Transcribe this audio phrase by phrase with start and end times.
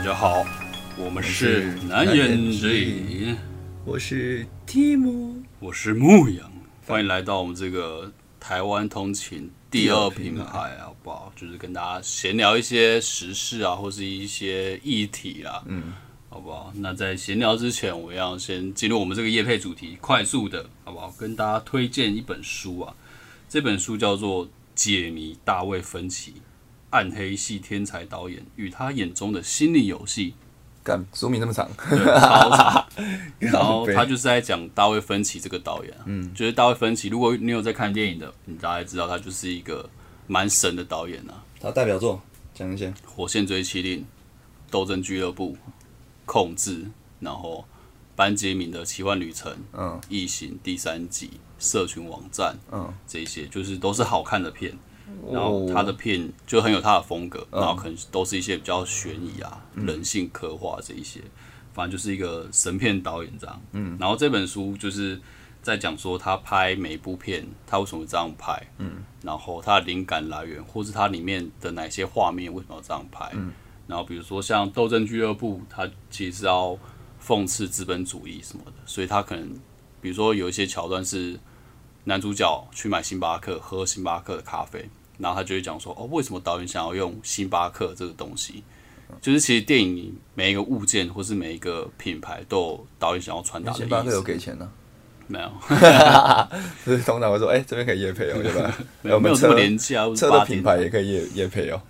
[0.00, 0.46] 大家好，
[0.96, 3.36] 我们是南言之隐，
[3.84, 6.50] 我是提姆，我是牧羊，
[6.86, 8.10] 欢迎来到我们这个
[8.40, 11.30] 台湾通勤第二品牌，好不好？
[11.36, 15.92] 就是跟大家闲聊一些时事啊，或是一些议题啦，嗯，
[16.30, 16.72] 好不好？
[16.76, 21.14] 那在闲聊之前，我要先进入我们这个夜配主题，快速的，好不好？
[21.18, 22.94] 跟大家推荐一本书啊，
[23.50, 26.30] 这本书叫做《解谜大卫芬奇》。
[26.90, 30.34] 暗黑系天才导演与他眼中的心理游戏，
[30.82, 32.86] 干书名那么长，超长。
[33.38, 37.08] 然后他就是在讲大卫芬奇这个导演，嗯，就是大卫芬奇。
[37.08, 39.88] 如果你有在看电影的，你大概知道他就是一个
[40.26, 41.44] 蛮神的导演啊。
[41.60, 42.20] 他代表作
[42.54, 43.98] 讲一些《火线追击令》
[44.70, 45.52] 《斗争俱乐部》
[46.26, 46.78] 《控制》，
[47.20, 47.64] 然后
[48.16, 51.28] 班杰明的奇幻旅程，嗯，《异形》第三集，
[51.58, 54.76] 《社群网站》，嗯，这些就是都是好看的片。
[55.32, 61.20] 然后他的片就很有他的风格，然后可能都是一些比较悬疑啊、人性刻画这一些，
[61.72, 63.60] 反正就是一个神片导演这样。
[63.72, 65.20] 嗯，然后这本书就是
[65.62, 73.52] 在讲说他拍每一部片，他为什么这样拍，嗯，然后他的灵感来源，或是他里面的哪些画面为什么要这样拍，嗯，
[73.86, 76.76] 然后比如说像《斗争俱乐部》，他其实要
[77.22, 79.48] 讽刺资本主义什么的，所以他可能
[80.00, 81.38] 比如说有一些桥段是
[82.04, 84.88] 男主角去买星巴克喝星巴克的咖啡。
[85.20, 88.62] 然后他就会讲说：“哦，为什么导演想要用星巴克这个东西？
[89.20, 94.70] 就是其实电影里每一个物件或是每一个品牌都有导演想要传达的意思。”星巴克有给钱呢？
[95.26, 95.52] 没有。
[96.84, 101.80] 所 以通常会说：“哎，这边可以夜配哦， 对吧？”没有没有这么廉价，车的品牌也可以夜夜配哦。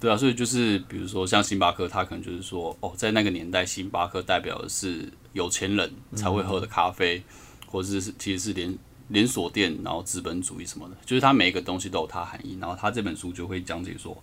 [0.00, 7.22] 对啊，所以就是比如说像星巴克，它可能就是说：“哦，在那个年代，星巴克代表的是有钱人才会喝的咖啡，
[7.66, 12.58] 或者是其实是连。”连锁店，然后资本主义什么的，就是它每一个东西都有它含义。
[12.60, 14.16] 然后他这本书就会讲解说，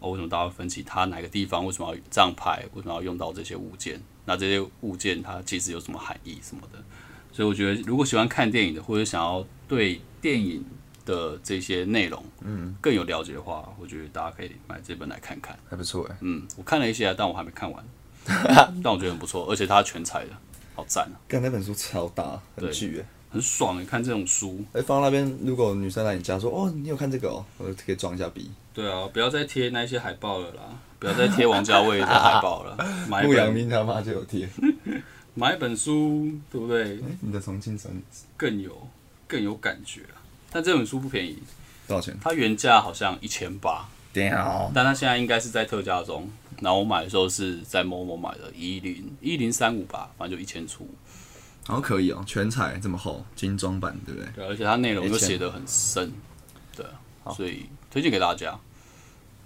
[0.00, 4.00] 哦，为什么大家分析它哪个地方为什么要这样拍，为什么要用到这些物件？
[4.26, 6.82] 那这些物件它其实有什么含义什么的？
[7.32, 10.64] 所以我觉得，如果喜欢看电影的，或者想要对电影
[11.04, 16.16] 的这些内容，嗯，更有了解的话，我觉得大家可以买这本来看看，还不错哎。
[16.20, 17.84] 嗯，我看了一些，但我还没看完，
[18.82, 20.30] 但我觉得很不错，而且它全彩的，
[20.74, 21.20] 好赞啊！
[21.28, 23.06] 看那本书超大，很巨哎。
[23.34, 28.48] 很爽你看这种书，哎，放那边，如果女生来你家说，哦，你有看这个哦，我就可以装一下逼。
[28.72, 30.62] 对啊，不要再贴那些海报了啦，
[31.00, 32.78] 不要再贴王家卫的海报了。
[33.24, 34.48] 陆阳明他妈就有贴。
[35.34, 37.00] 买一本书，对不对？
[37.20, 37.90] 你的重庆生
[38.36, 38.86] 更有
[39.26, 40.22] 更有感觉啊！
[40.52, 41.36] 但这本书不便宜，
[41.88, 42.16] 多少钱？
[42.22, 44.70] 它原价好像一千八，屌！
[44.72, 46.30] 但它现在应该是在特价中。
[46.60, 50.88] 然后我买的时候是在某某买的，一零一零三五吧，反正就一千出。
[51.66, 54.30] 然后可以哦，全彩这么厚，精装版对不对？
[54.34, 56.12] 对，而且它内容又写的很深，
[56.76, 56.84] 对，
[57.34, 58.58] 所以推荐给大家。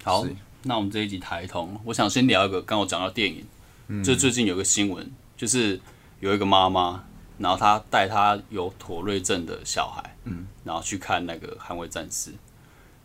[0.03, 0.27] 好，
[0.65, 5.81] 那我们这一集台通，我想先聊一个，刚我讲到电影，就最近有个新闻，就是
[6.19, 7.05] 有一个妈妈，
[7.39, 12.33] 然后她带她有妥瑞症的小孩，嗯，然后去看那个捍卫战士，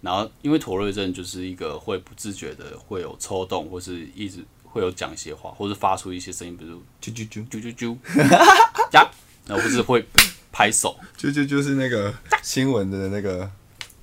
[0.02, 4.44] 然后因为妥瑞症就是一个会不自觉的会有抽动，或是一直。
[4.74, 7.48] 会有讲一些话，或者发出一些声音，比如啾啾啾。
[7.48, 7.96] 啾啾啾，
[8.94, 9.08] 呀，
[9.46, 10.04] 然后不是会
[10.52, 12.12] 拍手，啾啾就是那个
[12.42, 13.48] 新闻的那个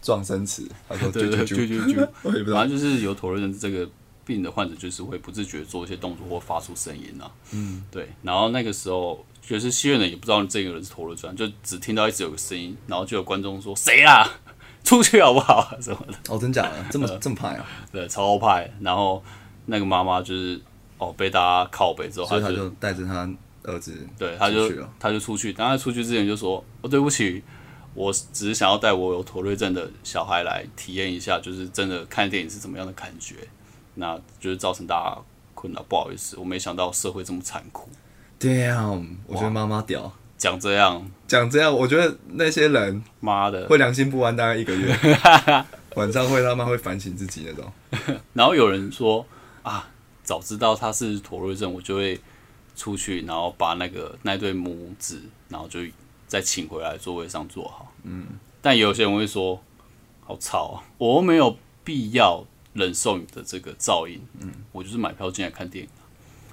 [0.00, 1.66] 撞声词，他说 啾啾啾。
[1.66, 3.91] 啾啾， 反正就是有妥瑞症这个
[4.25, 14.25] 病的患者，就是会不自觉做一些动作或发出声音啊，嗯，对，然后那个时候就是戏院的也不知道这个人是妥瑞症，就只听到一直有个声音，然后就有观众说谁啊，
[14.84, 15.76] 出去好不好？
[15.82, 19.20] 什么的，哦，真假的，这么这么派啊，对，超派，然后。
[19.70, 20.60] 那个妈妈就是
[20.98, 23.31] 哦，被大家靠背之后，他就带着他
[23.62, 25.53] 儿子，对，他就他就出去。
[25.53, 27.41] 当他出去之前就说：“哦，对不起，
[27.94, 33.36] 我只是想要带我有妥瑞症的小孩来体验一下，就是真的看电影是怎么样的感觉。
[33.94, 35.19] 那就是造成大家
[35.54, 37.88] 困扰，不好意思，我没想到社会这么残酷。”
[38.41, 44.94] Damn，我觉得妈妈屌，讲这样讲这样，我觉得那些人妈的会良心不安，大概一个月
[45.97, 47.72] 晚上会他妈会反省自己那种。
[48.34, 49.24] 然后有人说。
[49.71, 49.89] 啊，
[50.25, 52.21] 早知道他是妥瑞症，我就会
[52.75, 55.78] 出去，然后把那个那对母子，然后就
[56.27, 57.93] 再请回来座位上坐好。
[58.03, 58.27] 嗯，
[58.61, 59.63] 但有些人会说，
[60.25, 64.21] 好吵啊，我没有必要忍受你的这个噪音。
[64.41, 65.91] 嗯，我就是买票进来看电影，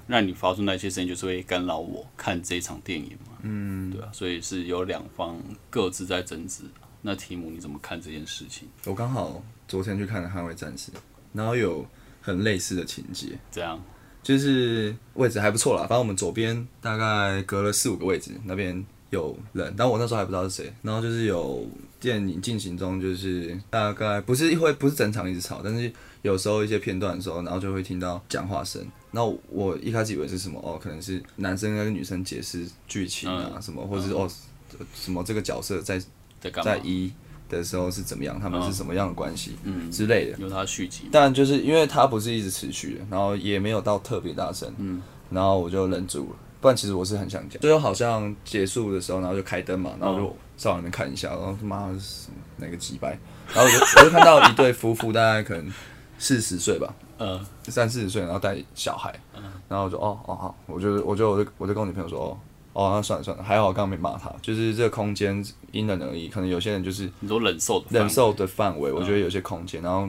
[0.06, 3.38] 让你发出那些声音，就是会干扰我看这场电影嘛。
[3.42, 5.36] 嗯，对啊，所以是有两方
[5.70, 6.62] 各自在争执。
[7.02, 8.68] 那提姆你怎么看这件事情？
[8.84, 10.92] 我刚好昨天去看了《捍卫战士》，
[11.32, 11.84] 然后有。
[12.28, 13.82] 很类似的情节，这样
[14.22, 15.80] 就是位置还不错啦。
[15.82, 20.70] 反正我们左边大概隔了四五个位置，那边有人，但我那时候还不知道是谁。
[20.82, 21.66] 然后就是有
[21.98, 25.90] 电影进行中，就是大概不是会不是整场一直吵，但是
[26.20, 28.86] 有时候一些片段的时候，然后就会听到讲话声。
[29.12, 34.28] 那我一开始以为是什么哦，可能是男生跟女生解释剧情啊什么，或者是哦
[34.94, 35.98] 什么这个角色在
[36.62, 37.10] 在一
[37.48, 39.90] 的时候是怎么样，他们是什么样的关系嗯。
[39.90, 40.38] 之类的。
[40.38, 45.00] 有他续集，但就是因为它不是一直持续的，然后也没有到特别大声，嗯，
[45.30, 46.36] 然后我就忍住了。
[46.60, 53.16] 不然其实我是很想讲，最后好像结束的时候，然后就开灯嘛，然后就上里面看一下，然后他妈是哪个几百，
[53.54, 55.72] 然后我就我就看到一对夫妇，大概可能
[56.18, 62.38] 四十岁吧，嗯，三四十岁，然后带小孩，嗯，然后我就哦哦好，我就我就我就我就跟我女朋友说，哦
[62.78, 70.08] 哦那算了算了，还好我刚刚没骂他，就是这个空间因人而异，可能有些人就是你说忍受忍受的范围，我觉得有些空间，然后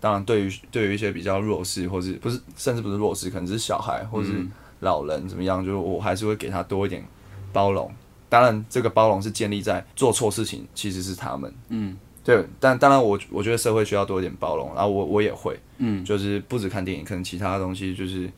[0.00, 4.46] 当然对于对于一些比较弱势，或是不是甚至不是弱势，可能是小孩，或是。
[4.80, 5.64] 老人怎么样？
[5.66, 7.04] 就是我还是会给他多一点
[7.52, 7.92] 包容。
[8.28, 11.52] 当然，这个包容是建立在做错事情其实是他们。
[11.70, 12.46] 嗯，对。
[12.60, 14.72] 但当然，我我觉得社会需要多一点包容。
[14.76, 18.30] 然后我我也会，嗯，就是不止看电影，可能其他东西就是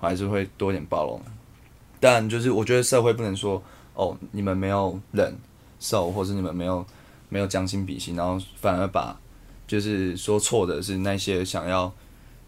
[0.00, 1.20] 还是会多一点包容。
[2.00, 3.62] 但就是我觉得社会不能说
[3.94, 5.36] 哦，你们没有忍
[5.80, 6.84] 受，或是你们没有
[7.28, 9.18] 没有将心比心，然后反而把
[9.66, 11.92] 就是说错的是那些想要。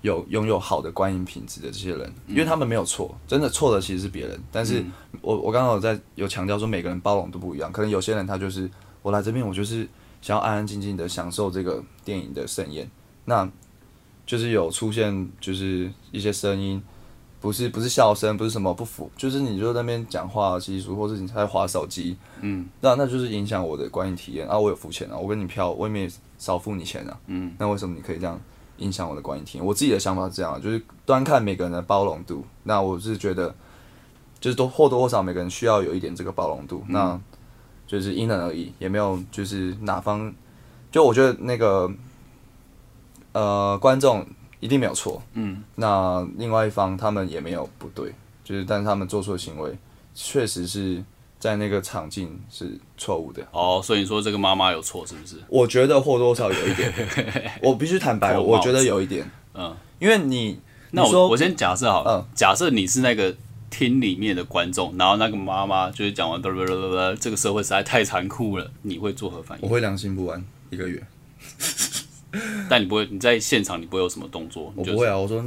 [0.02, 4.42] 有拥有好的观影品质的这些人，因为他们没有错，真的错的其实是别人。
[4.50, 4.82] 但是
[5.20, 7.70] 我我刚刚有在有强调说，每个人包容都不一样。
[7.70, 8.66] 可能有些人他就是
[9.02, 9.86] 我来这边，我就是
[10.22, 12.90] 想要安安静静的享受这个电影的盛宴。
[13.26, 13.46] 那
[14.24, 16.82] 就是有出现就是一些声音，
[17.40, 24.58] 不是不是笑声，不是什么不服，就是你就在那边讲话习俗，或者你在划手机，嗯，那那就是影响我的观影体验啊。
[24.58, 26.08] 我有付钱啊，我跟你票，我也没
[26.38, 28.40] 少付你钱啊，嗯，那为什么你可以这样？
[28.78, 32.42] 影响我的观影体验，我自己的想法是这样，就是端看每个人的包容度。
[32.62, 33.54] 那我是觉得，
[34.40, 36.82] 就是多或多或少每个人需要有一点这个包容度。
[36.88, 37.20] 那
[37.86, 40.32] 就是因人而异，也没有就是哪方，
[40.90, 41.92] 就我觉得那个
[43.32, 44.26] 呃观众
[44.60, 48.12] 一定没有错，嗯，那另外一方他们也没有不对，
[48.44, 49.76] 就是但是他们做出的行为
[50.14, 51.02] 确实是。
[51.40, 53.42] 在那个场景是错误的。
[53.50, 55.36] 哦，所以你说这个妈妈有错是不是？
[55.48, 56.92] 我觉得或多或少有一点，
[57.64, 60.60] 我必须坦白，我觉得有一点，嗯，因为你，
[60.90, 63.34] 那我我先假设好，嗯，假设你是那个
[63.70, 66.38] 厅里面的观众，然后那个妈妈就是讲完，
[67.18, 69.64] 这个社会实在太残酷了，你会作何反应？
[69.66, 71.02] 我会良心不安一个月，
[72.68, 74.72] 但你不会，你在现场你不会有什么动作？
[74.76, 75.42] 我不会啊，我说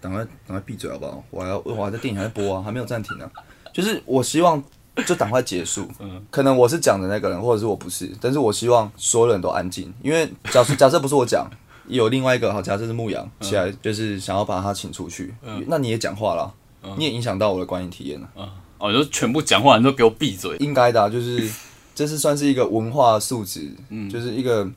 [0.00, 1.24] 赶快赶快闭嘴好不好？
[1.30, 3.30] 我还要我还在电影还在播啊，还没有暂停呢，
[3.72, 4.62] 就是我希望。
[5.06, 5.88] 就赶快结束。
[6.00, 11.50] 嗯，可能我是讲的那个人，或者是我不是，但是我希望所有人都安静，因为假设假设不是我讲，
[11.88, 15.32] 有另外一个好，假设是牧羊起来，就是想要把他请出去，
[15.66, 16.52] 那你也讲话了，
[16.98, 18.28] 你也影响到我的观影体验了。
[18.76, 20.58] 哦，就全部讲话，你都给我闭嘴。
[20.58, 21.50] 应该的，就是
[21.94, 24.70] 这是算是一个文化素质，嗯，就是一个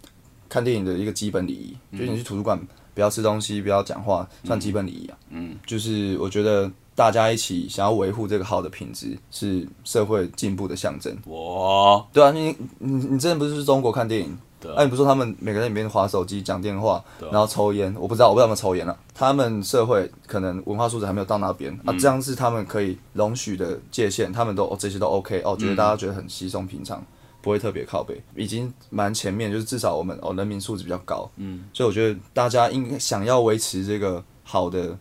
[0.56, 1.98] 看电影的一个基本礼仪。
[1.98, 2.58] 就是你去图书馆
[2.94, 5.18] 不要吃东西，不要讲话，算基本礼仪啊。
[5.30, 6.72] 嗯，就是我觉得。
[6.98, 11.14] 大家一起想要维护这个好的品质，是社会进步的象征。
[11.26, 14.38] 哇，对啊，你你你之前不是去中国看电影？
[14.62, 17.94] 对，哎，你不说他们每个人里面划手机、讲电话，然后抽烟？
[18.00, 18.98] 我不知道，我不知道他们抽烟了。
[19.14, 24.32] 他们社会可能文化素质还没有到那边啊，这样是他们可以容许的界限。
[24.32, 27.04] 他们都哦这些都 OK 哦，觉得大家觉得很稀松平常，
[27.46, 31.30] 不会特别靠背，已经蛮前面，就是至少我们哦人民素质比较高。
[31.38, 34.98] 嗯，所以我觉得大家应想要维持这个好的。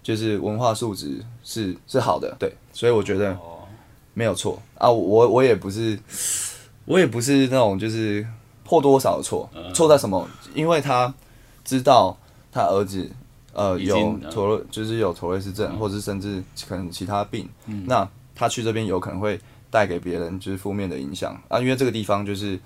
[0.00, 3.36] 就是文化素质是是好的，对，所以我觉得
[4.14, 4.88] 没有错啊。
[4.90, 5.98] 我我也不是，
[6.86, 8.26] 我也不是那种就是
[8.64, 10.26] 破多或少的错，错在什么？
[10.54, 11.12] 因为他
[11.62, 12.16] 知道
[12.50, 13.10] 他儿子
[13.52, 17.46] 呃有妥就是有妥瑞氏症，或者是甚至可能其他病，
[17.84, 19.38] 那他去这边有可能会
[19.70, 21.58] 带给别人就是负面的影响啊。
[21.58, 22.58] 因为这个地方就是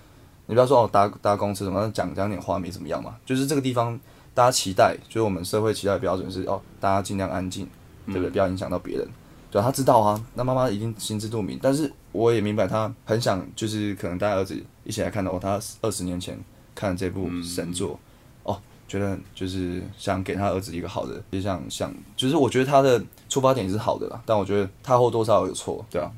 [0.47, 3.99] 你不要说哦搭搭公车什么讲讲点话没怎么样嘛，就是这个地方。
[4.35, 7.69] 大家期待，就是我们社会期待的标准是哦，大家尽量安静，
[8.07, 8.31] 对不对？
[8.31, 9.07] 不要影响到别人。
[9.51, 10.19] 对，他知道啊。
[10.33, 16.43] 那妈妈一定心知肚明，但是我也明白，他很想就是可能带儿子一起来看到哦他二十年前
[16.75, 18.01] 看这部神作，
[18.45, 24.19] 哦，觉得就是想给他儿子一个好的，也想想，就是我觉得他的出发点是好的啦。
[24.25, 26.11] 但我觉得他或多少有错，对啊。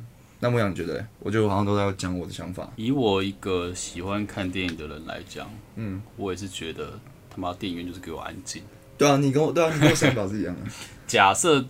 [0.44, 1.02] 那牧羊你觉得？
[1.20, 2.70] 我觉得我好像都在讲我的想法。
[2.76, 7.00] 以我一个喜欢看电影的人来讲，嗯，我也是觉得。
[7.30, 8.62] 他妈电影院就是给我安静。
[8.98, 10.60] 对啊，你跟我对啊，你跟我想法是一样的。
[11.08, 11.64] 假设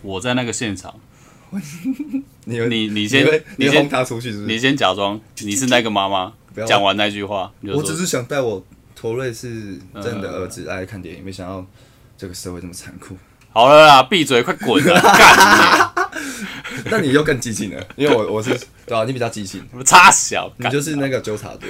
[0.00, 0.94] 我在那个现场，
[2.46, 3.26] 你你你先
[3.56, 4.46] 你先他出去是不是？
[4.46, 6.32] 你先假装你是那个妈妈，
[6.64, 8.64] 讲完那句话，我只是想带我
[8.94, 11.66] 头瑞是真的儿子爱看电影，没想到
[12.16, 13.16] 这个社会这么残酷。
[13.50, 15.92] 好了啦，闭嘴，快滚啊！
[15.94, 16.01] 干
[16.90, 18.50] 那你又更激进了，因为我我是
[18.86, 21.68] 对啊，你比较激进，差小，你就是那个纠察队。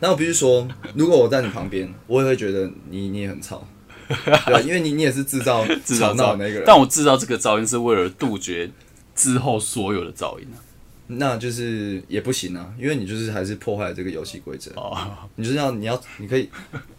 [0.00, 3.66] 那我必须说，如果我在你旁边，我也会觉得你你也很吵，
[4.08, 6.62] 对啊， 因为你你也是制造制造吵闹的那个人。
[6.66, 8.70] 但我制造这个噪音是为了杜绝
[9.14, 10.58] 之后所有的噪音啊。
[11.08, 14.72] 那就是也不行啊，因为你就是还是破坏了这个游戏规则。
[14.72, 14.98] 哦，
[15.36, 16.50] 你就是要你要你可以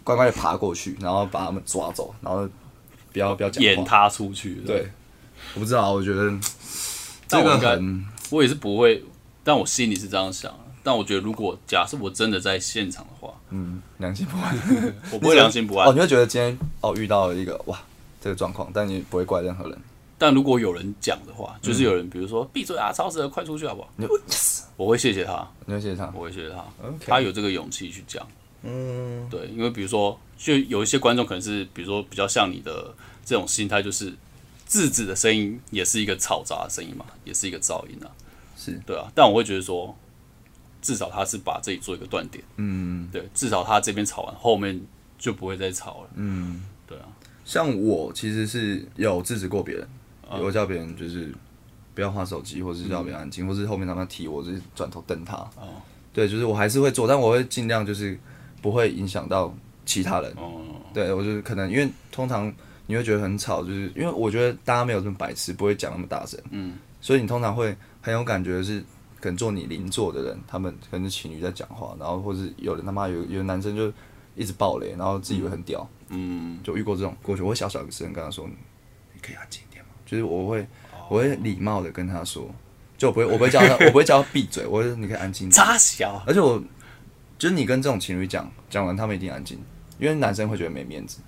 [0.02, 2.48] 乖乖的爬过去，然后把他们抓走，然后
[3.12, 4.54] 不要不要讲演他出去。
[4.66, 4.88] 对，
[5.52, 6.32] 我不知道，我觉得
[7.28, 9.04] 这个很，我也是不会，
[9.44, 10.52] 但我心里是这样想。
[10.82, 14.56] 但我觉得，如果假设我真的在现场的话，嗯，良心不安，
[15.12, 15.86] 我不会良心不安。
[15.86, 17.78] 哦，你会觉得今天哦遇到了一个哇
[18.22, 19.78] 这个状况，但你不会怪任何人。
[20.16, 23.88] 但如果有人讲的话，就是有人，比如说闭嘴啊，超时了，快出去好不好？
[24.76, 26.64] 我会谢谢他，你会谢谢他，我会谢谢他，
[27.06, 28.26] 他有这个勇气去讲。
[28.62, 32.92] 嗯，对，因为比如说，就有一些观众可能是，比如说比较像你的
[33.24, 34.12] 这种心态，就是
[34.68, 38.06] 制止的声音也是一个嘈杂的声音嘛，也是一个噪音啊，
[38.56, 39.10] 是对啊。
[39.14, 39.96] 但我会觉得说，
[40.80, 44.80] 至少他是把这里做一个断点，嗯，对，至少他这边吵完，后面
[45.18, 47.08] 就不会再吵了，嗯，对啊。
[47.44, 49.88] 像我其实是有制止过别人。
[50.30, 51.32] 有叫别人就是
[51.94, 55.34] 不要划手机，或者是叫别人安静，或是后面他们提我，就是转头瞪他。
[55.56, 55.80] 哦，
[56.12, 58.20] 对，就是我还是会做，但我会尽量就是
[58.60, 59.54] 不会影响到
[59.86, 60.30] 其他人。
[60.36, 60.60] 哦，
[60.92, 62.52] 对我就是可能因为通常
[62.88, 66.40] 你会觉得很吵，就是因为我觉得大家没有这么白痴，不会讲那么大声。
[66.50, 68.80] 嗯，所以你通常会很有感觉是
[69.20, 73.92] 可能坐你邻座的人，他们可能是情侣在讲话，然后或者有人他妈有有男生就
[74.34, 75.86] 一直爆雷，然后自以为很屌。
[76.08, 79.90] 嗯，就遇过这种过去，我会小小的声跟他说，你可以安静一点吗。
[80.06, 80.66] 就是我会，
[81.10, 82.50] 我会礼貌的跟他说，
[82.96, 85.50] 就不会，我不会叫他，我不会叫他闭嘴，我说你可以安静。
[85.52, 86.58] 扎小，而且我，
[87.36, 89.58] 就是你跟这种情侣讲，讲完他们一定安静，
[89.98, 91.18] 因为男生会觉得没面子。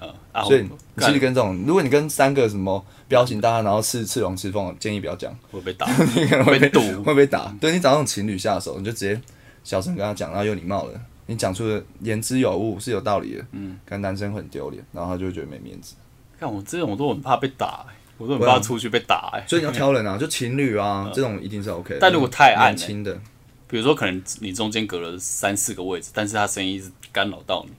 [0.00, 0.70] 呃，所以你
[1.04, 7.54] 其实跟这种，如果你跟三个什么彪形大汉，然后吃赤龙赤凤，建议不要讲，会被打， 你可能会被堵，会被打。
[7.60, 9.20] 对你找那种情侣下手，你就直接
[9.62, 13.44] 小声跟他讲，然后有礼貌的，你讲出的言之有物，是有道理的。
[13.52, 15.94] 嗯，跟男生很丢脸，然后他就会觉得没面子。
[16.38, 17.84] 看我这种，我都很怕被打。
[18.18, 21.96] 我都很怕出去被打哎，所以你要挑人啊， 就情侣啊，这种一定是 OK。
[21.98, 23.18] 但如果太暗，轻的，
[23.66, 27.72] 比如说可能你中间隔了三四个位置，但是他声音一直干扰到你，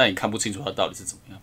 [0.00, 1.38] 但你看不清楚他到底是怎么样，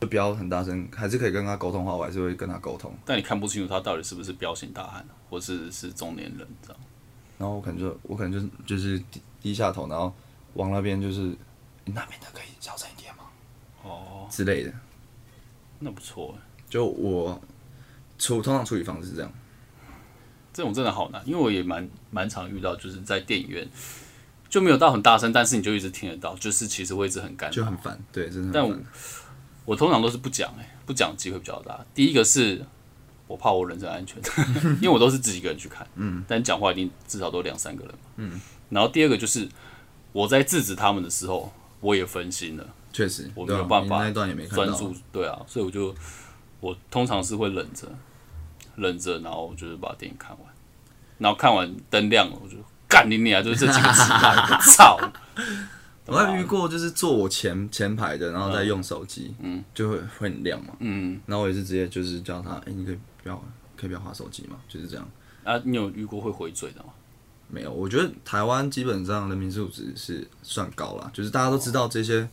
[0.00, 2.92] 就不要很大声，还是可以跟他沟通的话，我还是会跟他沟通。
[3.06, 6.82] 但你看不清楚他到底是不是彪形大汉，或是是中年人这样。
[7.38, 10.12] 然后我可能就我可能就就是低低下头，然后
[10.54, 11.20] 往那边就是
[11.84, 13.22] 你那边的可以小声一点吗？
[13.84, 14.72] 哦，之类的，
[15.78, 16.42] 那不错哎。
[16.68, 17.40] 就我
[18.18, 19.32] 处通常处理方式是这样，
[20.52, 23.68] 这种真的好难，因为我也蛮蛮常遇到，就是在电影院
[24.50, 28.50] 就没有到很大声，但是你就一直听得到，就是其实位置很干，就很烦，对，真的。
[28.52, 28.76] 但我
[29.64, 31.82] 我通常都是不讲，哎，不讲机会比较大。
[31.94, 32.62] 第一个是
[33.26, 34.20] 我怕我人身安全，
[34.82, 38.40] 因为我都是自己一个人去看，嗯，但讲话一定至少都两三个人，嗯。
[38.68, 39.48] 然后第二个就是
[40.12, 45.94] 我在制止他们的时候，我也分心了，确实我没有办法专注，对啊，所以我就。
[46.62, 47.88] 我通常是会忍着，
[48.76, 50.40] 忍着，然后就是把电影看完，
[51.16, 52.56] 然后看完灯亮了，我就
[52.90, 53.40] 干你你啊！
[53.40, 54.02] 就是这几个词，
[54.76, 54.98] 操！
[56.06, 63.36] 我还遇过，就是坐我前前排的，然后再用手机，嗯，就会会很亮嘛，嗯，然后我也是直接就是叫他，哎，你可以不要，
[63.76, 65.08] 可以不要划手机嘛，就是这样。
[65.44, 66.90] 啊，你有遇过会回嘴的吗？
[67.48, 72.28] 没有，我觉得台湾基本上人民素质是算高了，就是大家都知道这些。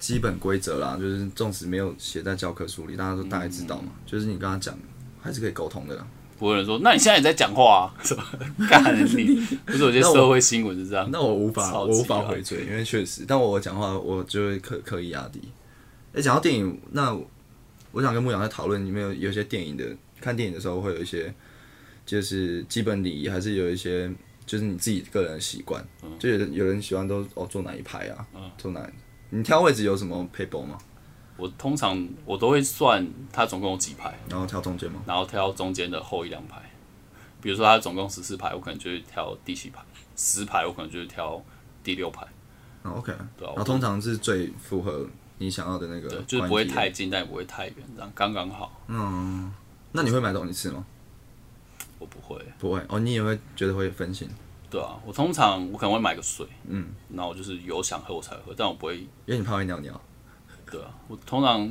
[0.00, 3.92] 基本规则啦，就是纵使没有写在教科书里，大家都大概知道嘛。
[4.06, 4.74] 就是你跟他讲，
[5.20, 6.06] 还是可以沟通的。
[6.40, 7.94] 不会说，那你现在也在讲话，啊？
[8.02, 8.22] 什么
[8.68, 9.36] 干你？
[9.66, 11.08] 不是有些社会新闻是这样。
[11.12, 15.40] 那我无法，我无法回嘴，因为确实，但我讲话我就会刻刻意压低。
[16.14, 17.14] 哎，讲到电影，那
[17.92, 19.84] 我想跟牧羊在讨论，你们有有些电影的
[20.20, 21.32] 看电影的时候会有一些，
[22.06, 24.10] 就是基本礼仪，还是有一些
[24.46, 25.84] 就是你自己个人的习惯。
[26.18, 28.26] 就有人有人喜欢都哦坐哪一排啊？
[28.56, 28.90] 坐哪？
[29.28, 30.78] 你挑位置有什么配包吗？
[31.40, 35.00] 我通常我都会算它总共有几排，然后挑中间吗？
[35.06, 36.60] 然后挑中间的后一两排。
[37.40, 39.80] 比如说它总共十四排，我可能就会挑第七排；
[40.14, 41.42] 十排我可能就会挑
[41.82, 42.26] 第六排。
[42.82, 43.52] OK，对啊。
[43.56, 45.06] 然后通常是最符合
[45.38, 48.78] 你想要的那个，就是不会太近，但也不会太远，这样刚刚好。
[48.88, 49.50] 嗯，
[49.92, 50.84] 那你会买东西吃吗？
[51.98, 53.00] 我不会，不会哦。
[53.00, 54.28] 你也会觉得会分心？
[54.70, 59.98] 对啊，我通常我可能会买个水，嗯，然后就是有想喝我才喝，但我不会，因为你怕会尿尿。
[60.70, 61.66] 对啊，我通常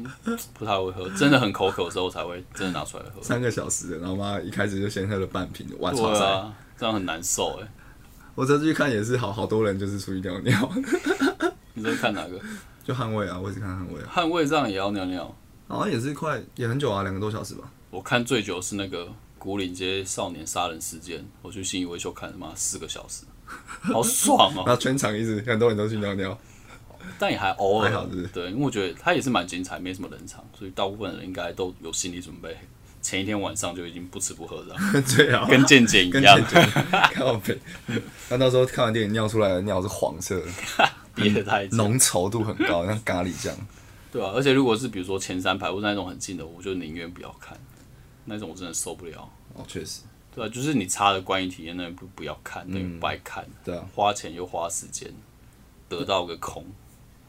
[0.54, 3.22] 不太会喝，真的很口渴的时候才会真的拿出来喝。
[3.22, 7.68] 三个小时的，然后妈一开始就先喝了半瓶，哇塞，这样很难受哎。
[8.36, 10.72] 我这次去看也是好好多人就是出去尿尿。
[11.74, 12.40] 你在看哪个？
[12.84, 14.02] 就捍卫啊，我也是看捍卫。
[14.04, 15.36] 捍卫这样也要尿尿？
[15.68, 17.70] 好像也是快也很久啊，两个多小时吧。
[17.92, 23.24] 我看最久是那个古岭街少年杀人事件，我去信义维修看，他妈四个小时，
[23.94, 26.36] 好爽哦、 然后全场一直很多人都去尿尿，
[27.18, 27.92] 但也还偶尔
[28.34, 32.58] 对，因为我觉得他也是蛮精彩，没什么冷场，所以大部分人应该都有心理准备，
[33.02, 36.82] 前一天晚上就已经不吃不喝这样， 最好跟健健一样姐，姐
[37.14, 37.58] 靠背。
[38.30, 40.48] 他到时候看完电影尿出来的尿是黄色的，
[41.16, 41.66] 憋得太。
[41.68, 43.56] 浓稠度很高，像咖喱酱。
[44.12, 47.58] 对啊，而且如果是比如说前三排或是那种很近的，我就宁愿不要看，
[48.26, 49.30] 那种我真的受不了。
[49.54, 50.02] 哦，确实，
[50.34, 53.86] 对啊，就是你差的观影体验，那不不要看，那嗯个白看，对啊。
[53.96, 55.12] 花钱又花时间，
[55.88, 56.66] 得到个空。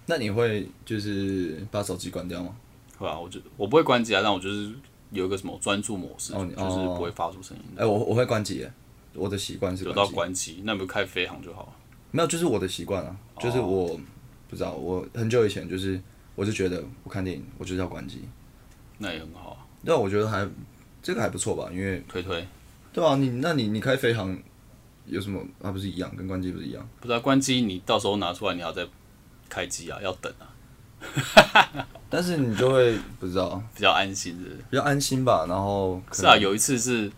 [0.07, 2.55] 那你会就是把手机关掉吗？
[2.99, 4.73] 会啊，我就我不会关机啊，但我就是
[5.11, 8.73] 有一个什么专注模式，哦你就是不会发出声音哎、我我会关机耶，
[9.15, 10.15] 我的习惯是有到关机。
[10.15, 11.73] 关机，那你不开飞行就好了。
[12.11, 14.01] 没有，就是我的习惯啊，就是哦我
[14.49, 16.01] 不知道，我很久以前就是
[16.35, 18.21] 我就觉得我看电影我就是要关机，
[18.99, 20.47] 那也很好啊，但我觉得还
[21.03, 22.47] 这个还不错吧，因为推推。
[22.93, 24.43] 对啊，你那你你开飞行
[25.07, 25.41] 有什么？
[25.63, 26.87] 啊，不是一样，跟关机不是一样？
[27.01, 28.85] 不是啊，关机你到时候拿出来，你要再
[29.51, 30.49] 开机啊，要等啊，
[32.09, 34.49] 但是你就会不知道，比较安心的。
[34.71, 35.45] 比较安心吧。
[35.49, 37.11] 然后可是啊，有一次是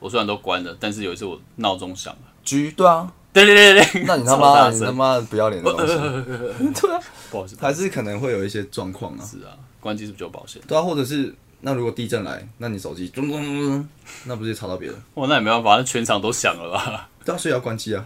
[0.00, 2.20] 我虽然都关了，但是有一次我闹钟响了。
[2.44, 5.94] 居对啊，对对对对，那你他超妈你他妈不要脸的东西，
[6.80, 7.00] 对啊，
[7.30, 9.24] 不好意思，还是可能会有一些状况啊。
[9.24, 10.60] 是啊，关机是比较保险。
[10.66, 13.88] 对啊，或者是那如果地震来，那你手机咚咚咚咚，
[14.24, 14.96] 那不是吵到别人？
[15.14, 17.08] 哇，那也没办法，那全场都响了吧？
[17.24, 18.04] 对啊，所以要关机啊。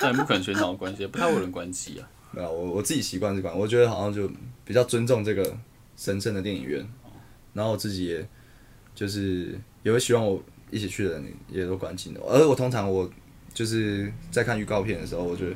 [0.00, 2.08] 但也不可能全场都关机，不太会有人关机啊。
[2.36, 4.30] 对啊，我我自己习惯是关，我觉得好像就
[4.62, 5.56] 比较尊重这个
[5.96, 6.86] 神圣的电影院，
[7.54, 8.28] 然后我自己也
[8.94, 10.38] 就是也会希望我
[10.70, 13.10] 一起去的人也都关机的，而我通常我
[13.54, 15.46] 就是在看预告片的时候，我就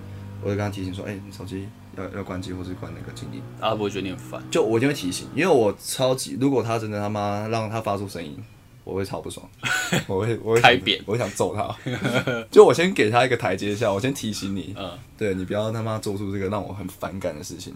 [0.42, 1.68] 我就跟他提醒说，哎、你手机
[1.98, 4.42] 要要关机或是关那个静音，啊，不会觉得你很烦。
[4.50, 8.42] 就我一定会提醒，因为我超级，如果他真的他妈让他发出声音，
[8.90, 9.48] 我会超不爽，
[10.08, 11.74] 我会我会想开扁我会想揍他，
[12.50, 17.74] 就我先给他一个台阶下，我先提醒你，嗯，对你不要他妈做出这个让我很反感的事情。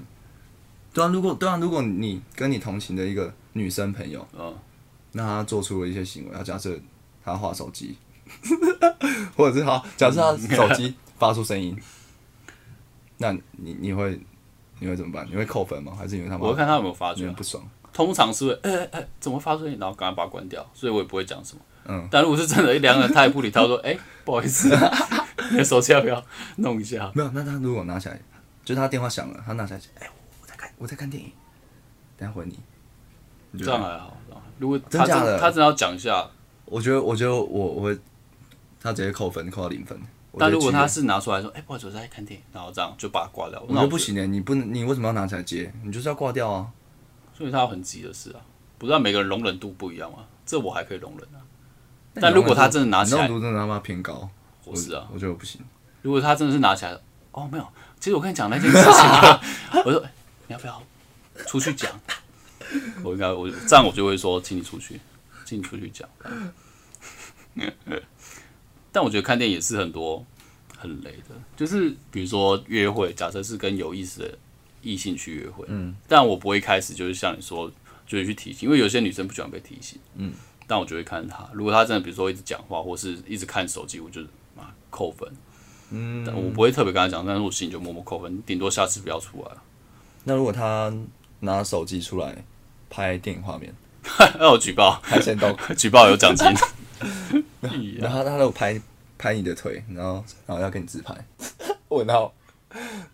[0.93, 4.55] 对啊，如果对啊，如果你跟你同行的一个女生朋友，嗯，
[5.13, 6.79] 那她做出了一些行为，她假设
[7.25, 7.97] 她划手机，
[9.37, 11.77] 或者是好，假设她手机发出声音，
[13.19, 14.21] 那你你会
[14.81, 15.27] 你会怎么办？
[15.31, 15.93] 你会扣分吗？
[15.97, 17.23] 还是因为他妈我会看他有没有发觉啊。
[17.23, 17.63] 你很不爽？
[17.95, 21.63] 通常是会，哎哎哎，怎么发出去，然后赶快把它关掉，所以我也不会讲什么。
[21.87, 24.69] 嗯，但如果是真的，一两个人他也不理他，说，哎，不好意思，
[25.53, 26.23] 你的手机要不要
[26.57, 27.11] 弄一下？
[27.15, 28.21] 没有，那他如果拿起来，
[28.65, 30.11] 就是他电话响了，他拿起来，哎、
[30.43, 31.31] 我在看我在看电影，
[32.19, 32.59] 等下回你。
[33.57, 34.17] 这样还好。
[34.59, 36.29] 如果他真假的他真的要讲一下，
[36.65, 37.99] 我觉得，我觉得我我会，
[38.81, 39.97] 他直接扣分，扣到零分。
[40.37, 45.73] 但如果他是拿出来说，哎，不好意思，我在看电影，然后这样就把它挂掉，我那觉得不行的，你不能，你为什么要拿起来接？
[45.85, 46.67] 你就是要挂掉啊！
[47.37, 48.41] 所以他有很急的事啊，
[48.79, 51.43] 不知道每个人容忍度不一样嘛，这我还可以容忍啊。
[52.15, 54.29] 但如果他真的拿起来容忍度真的他妈偏高，
[54.65, 55.61] 我是啊，我觉得我不行。
[56.03, 56.99] 如果他真的是拿起来，
[57.33, 57.69] 哦，没有，
[57.99, 59.41] 其实我跟你讲那件事情啊，
[59.85, 60.11] 我说、哎
[60.47, 60.83] 你要不要
[61.47, 61.91] 出去讲？
[63.03, 65.01] 我应该我这样我就会说，请你出去，
[65.47, 66.07] 请你出去讲。
[68.93, 70.23] 但我觉得看电影也是很多
[70.77, 74.39] 很雷的，就是比如说约会，假设是跟有意思的
[74.85, 77.71] 异性去约会，嗯，但我不会开始就是像你说，
[78.07, 80.33] 就是去提醒，因为有些女生不喜欢被提醒，嗯，
[80.67, 84.21] 但我就会看她，如果她真的比如说一直讲话或是一直看手机，我就
[84.57, 85.29] 啊扣分，
[85.91, 89.63] 嗯，但我不会特别跟她讲，但是我心里就默默扣分，顶多下次不要出来了。
[90.25, 90.93] 那如果她
[91.41, 92.45] 拿手机出来
[92.89, 93.75] 拍电影画面，
[94.39, 96.47] 那我举报，拍先动，举报有奖金。
[97.99, 98.81] 然后他他都拍
[99.19, 101.15] 拍你的腿，然后然后要跟你自拍，
[101.89, 102.33] 问号。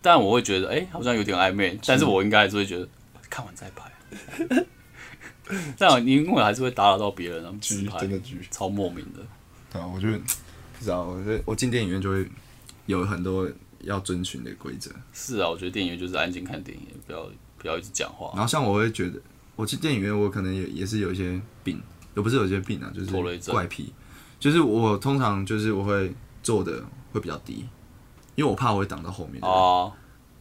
[0.01, 2.87] 但我会觉得，哎、好像有点暧昧，但是我应该还是会觉得
[3.29, 4.65] 看完再拍。
[5.77, 9.19] 这样你因为还是会打扰到别人，然后自拍，真的剧超莫名的。
[9.71, 12.25] 对啊，我觉得不知道，我觉得我进电影院就会
[12.85, 13.49] 有很多
[13.81, 14.89] 要遵循的规则。
[15.13, 18.31] 是啊，我觉得电影院就是安静看电影，不要不要一直讲话。
[18.33, 19.19] 然后像我会觉得，
[19.55, 21.81] 我去电影院，我可能也也是有一些病，
[22.15, 23.93] 也不是有一些病啊，就是怪癖。
[24.39, 26.11] 就是我通常就是我会
[26.41, 27.65] 坐的会比较低，
[28.35, 29.55] 因为我怕我会挡到后面的人。
[29.55, 29.91] 哦，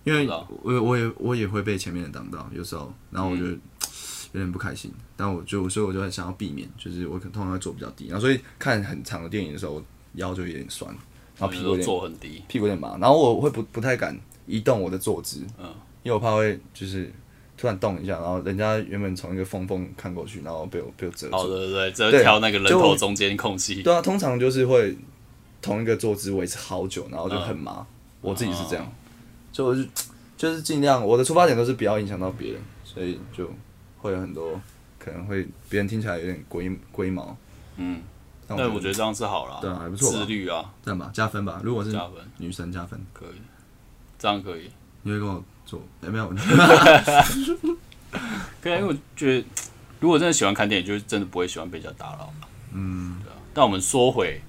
[0.04, 0.26] 因为
[0.62, 3.60] 我我也我也会被前面的挡到，有时候，然后我就嗯
[4.32, 10.88] 有点不开心，但我就所以我就很想要避免，就是我可能通常会坐比较低，然后所以看很长的电影的时候，我腰就有点酸，
[11.36, 15.66] 然后屁股有坐很低，屁股有点麻，然后我会不不太敢移动我的坐姿，嗯，
[16.02, 17.12] 因为我怕会就是
[17.56, 21.36] 突然动一下，然后人家原本从一个缝缝看过去，然后被我被我遮住。
[21.36, 23.82] 哦，对对对，只挑那个人头中间空隙。
[23.82, 24.96] 对啊，通常就是会
[25.62, 27.86] 同一个坐姿维持好久，然后就很嗯麻。
[28.20, 28.92] 我自己是这样，
[29.52, 29.88] 所以我就
[30.36, 33.50] 就是尽量我的出发点都是不要影响到别人，所以就
[33.98, 34.60] 会有很多
[34.98, 37.36] 可能会别人听起来有点龟龟毛，
[37.76, 38.02] 嗯，
[38.46, 41.60] 但我觉得这样是好了，对啊，还不错，自律啊，这样吧，加分吧。
[41.64, 43.40] 如果是加分，女生加分可以，
[44.18, 44.70] 这样可以。
[45.02, 45.80] 你会跟我做？
[46.02, 46.28] 有没有？
[48.60, 49.46] 可以，因为我觉得，
[50.00, 52.30] 如果真的喜欢看电影，就是真的不会喜欢被人家打扰
[52.74, 53.36] 嗯，对啊。
[53.54, 54.40] 但我们缩回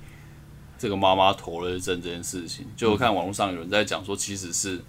[0.81, 4.81] 这个妈妈陀瑞症这件事情，就我看网络上有人在讲说，其实是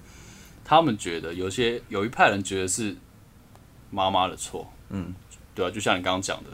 [0.64, 2.96] 他们觉得有些有一派人觉得是
[3.90, 5.14] 妈妈的错，嗯，
[5.55, 6.50] 对啊，就像你刚刚讲的，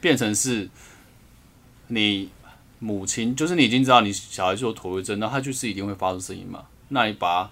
[0.00, 0.68] 变成是。
[1.92, 2.30] 你
[2.78, 6.64] 母亲就是你已经知道你小孩就有妥瑞症，那他就是一定会发出声音嘛？
[6.90, 7.50] 那你把他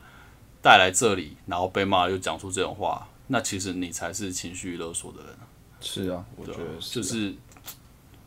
[0.62, 5.37] 带来这里，然后被骂又讲出这种话，那其实你才是情绪勒索的人。
[5.81, 7.35] 是啊，我觉得就是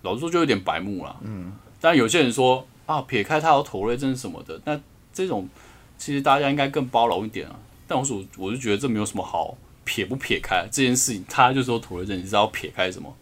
[0.02, 1.18] 老实说就有点白目了。
[1.24, 4.80] 嗯，但有些人说啊，撇开他有妥瑞症什么的，那
[5.14, 5.48] 这种
[5.98, 7.56] 其实大家应该更包容一点啊。
[7.88, 13.16] 但我说我就觉得这没有什么好撇不撇开这件事情，他就说妥瑞症，你知道撇开什么？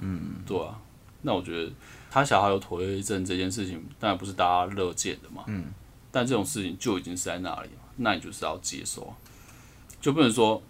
[0.00, 0.78] 嗯，对啊。
[1.22, 1.70] 那我觉得。
[2.10, 5.44] 他小孩有妥瑞症这件事情，当然不是大家乐见的嘛。
[5.46, 5.66] 嗯。
[6.10, 9.14] 但这种事情就已经是在那里了，那你就是要接受，
[10.00, 10.60] 就不能说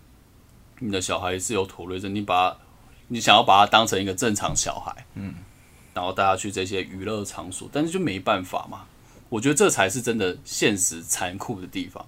[0.81, 2.59] 你的小孩是有妥瑞症，你把
[3.07, 5.33] 你想要把他当成一个正常小孩，嗯，
[5.99, 8.87] 然后大家去这些娱乐场所，但是就没办法嘛。
[9.29, 12.07] 我觉得这才是真的现实残酷的地方。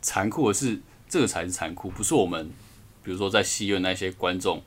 [0.00, 2.48] 残酷的是，这个才是残酷，不是我们
[3.02, 4.62] 比如说在戏院那些观众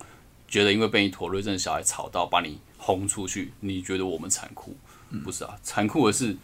[0.48, 2.60] 觉得因为被你妥瑞症小孩吵到把你。
[2.82, 4.74] 轰出去，你觉得我们残酷？
[5.22, 6.36] 不是啊，残酷的是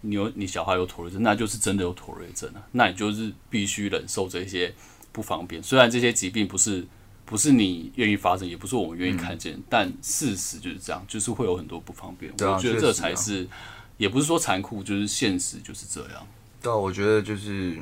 [0.00, 4.74] 你有你小孩有妥瑞症，那就是真的有妥瑞症啊，那你就是必须忍受这些
[5.12, 5.62] 不方便。
[5.62, 6.84] 虽然这些疾病不是
[7.32, 12.30] 不是你愿意发生，也不是我们愿意看见，但事实就是这样，就是会有很多不方便。
[12.30, 13.48] 我觉得这才是，
[13.96, 16.26] 也不是说残酷，就是现实就是这样。
[16.60, 17.80] 对啊，我觉得就是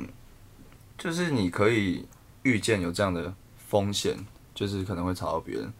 [0.97, 2.05] 就是你可以
[2.43, 4.15] 预见有这样的风险，
[4.55, 5.73] 就是可能会吵到别人。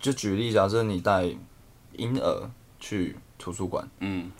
[0.00, 1.30] 就举例，假设你带
[1.98, 4.30] 婴儿去图书馆，嗯，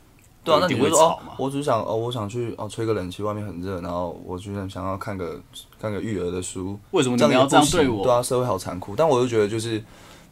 [0.42, 5.40] 对啊，那你会说哦，我只想哦，我想去哦，吹个冷气，外面很热，然后我居然想要看个
[5.80, 8.02] 看个育儿的书，为什么你要这样对我？
[8.02, 8.94] 对啊，社会好残酷。
[8.96, 9.82] 但我就觉得，就是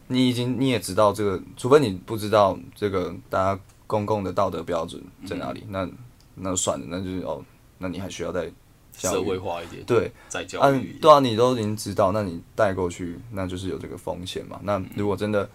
[0.07, 5.87] 你已经你也知道这个，除非你不知道这个大家公共的道德标准在哪里，那
[6.35, 7.43] 那算了，那就是哦，
[7.77, 8.51] 那你还需要再。
[8.91, 14.59] 社会化一点，对，再教育，对啊，你都已经知道，那你带过去，那就是有这个风险嘛。
[14.63, 15.49] 那如果真的，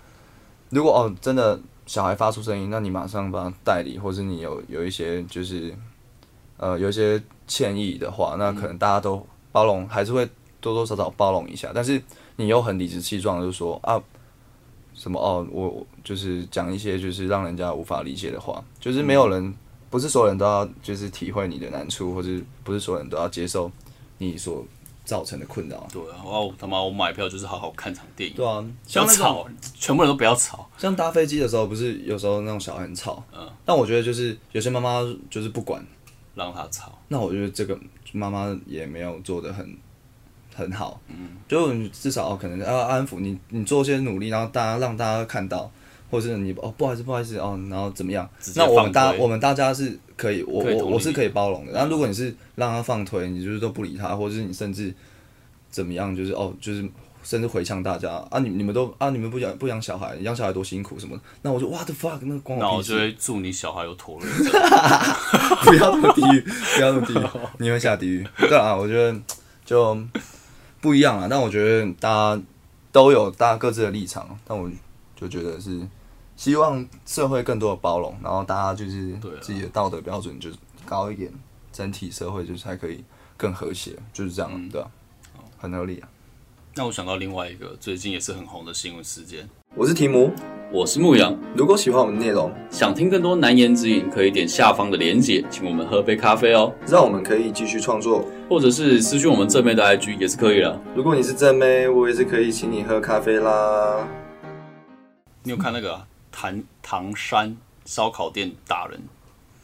[0.71, 5.75] 如果哦，真的小孩发出声音，那你马上帮他代理，或者你有有一些就是，
[6.57, 10.29] 呃，有一些歉意的话，那可能大家都包容，还是会
[10.61, 11.71] 多多少少包容一下。
[11.75, 12.03] 但是
[12.37, 14.03] 你又很理直气壮，就说啊，
[14.95, 19.55] 什么哦，我就是讲一些就是让人家无法理解的话，就是没有人。
[19.91, 22.29] 不是所有人都要就是体会你的难处，或者
[22.65, 23.71] 不是所有人都要接受
[24.19, 24.67] 你所
[25.05, 25.87] 造成的困扰。
[25.93, 28.37] 对啊，我他妈我买票就是好好看场电影。
[28.37, 30.69] 对啊，像吵，全部人都不要吵。
[30.79, 33.23] 像搭飞机的时候，不是有时候那种小孩很吵。
[33.33, 33.49] 嗯。
[33.65, 35.85] 但我觉得就是有些妈妈就是不管，
[36.35, 36.99] 让他吵。
[37.09, 37.79] 那我觉得这个
[38.13, 39.77] 妈妈也没有做的很
[40.55, 41.01] 很好。
[41.09, 41.37] 嗯。
[41.47, 45.71] 就至少可能要安抚你，你做些努力，然后大家让大家看到。
[46.11, 48.29] 或者是你哦，不好意思，不好意思哦，然后怎么样？
[48.55, 51.73] 那我们大我们大家是可以，我我我是可以包容的。
[51.73, 54.95] 然后如果你是让他放推，你就是都不理他，或者是你甚至
[55.71, 56.89] 怎么样，就是哦，就是
[57.23, 61.19] 甚至回呛大家啊，你你们都啊，你们不养不养小孩，养小孩多辛苦什么？
[61.43, 64.31] 那我就 what the fuck，那光我就会祝你小孩有妥瑞
[65.65, 66.41] 不要那么地狱，
[66.77, 67.27] 不要那么地狱，
[67.59, 68.27] 你会下地狱。
[68.39, 69.19] 对啊，我觉得
[69.65, 69.99] 就
[70.81, 71.27] 不一样啊。
[71.29, 72.43] 但我觉得大家
[72.93, 74.71] 都有大家各自的立场，但我
[75.17, 75.81] 就觉得是。
[76.37, 81.33] 希望社会更多的包容，然后大家就是自己的道德标准就是高一点，
[81.73, 83.05] 整体社会就是还可以
[83.37, 84.91] 更和谐，就是这样，对吧？
[85.59, 86.09] 很合理啊。
[86.77, 89.49] 那我想到另外一个最近也是很红的新闻事件。
[89.77, 90.33] 我是提姆，
[90.73, 91.37] 我是牧羊。
[91.57, 100.81] 如果喜欢我们的内容，想听更多难言之隐，可以点下方的连结，请我们喝杯咖啡哦，让我们可以继续创作，或者是私讯我们正妹的 IG 也是可以的。
[100.97, 104.07] 如果你是正妹，我也是可以请你喝咖啡啦。
[105.45, 106.05] 你有看那个？
[106.37, 109.01] 唐唐山烧烤店打人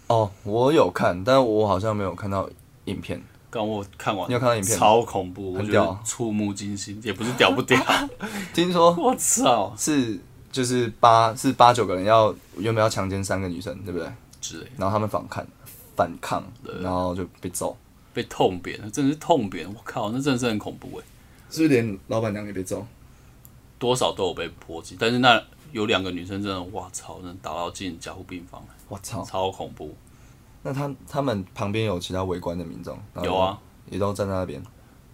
[0.06, 2.48] 哦，我有看，但我好像没有看到
[2.84, 3.20] 影片。
[3.50, 4.78] 刚我看完，你有看到影片？
[4.78, 7.76] 超恐怖，很屌，触目惊心，也不是屌不屌。
[8.54, 10.16] 听说 我操，是
[10.52, 14.08] 就是八是八九个人要原本要强奸三个女生，对不对？
[14.40, 14.66] 之类。
[14.76, 15.44] 然后他们反抗
[15.96, 16.44] 反抗，
[16.80, 17.76] 然后就被揍，
[18.14, 19.68] 被痛扁，真的是痛扁。
[19.68, 21.04] 我靠，那真的是很恐怖哎。
[21.50, 22.86] 是不是连老板娘也被揍？
[23.80, 25.42] 多少都有被波及，但是那。
[25.72, 27.20] 有两个女生真的，哇操！
[27.22, 29.94] 能打到进加护病房，我操，超恐怖。
[30.62, 32.98] 那他他们旁边有其他围观的民众？
[33.22, 33.58] 有啊，
[33.90, 34.62] 也都站在那边。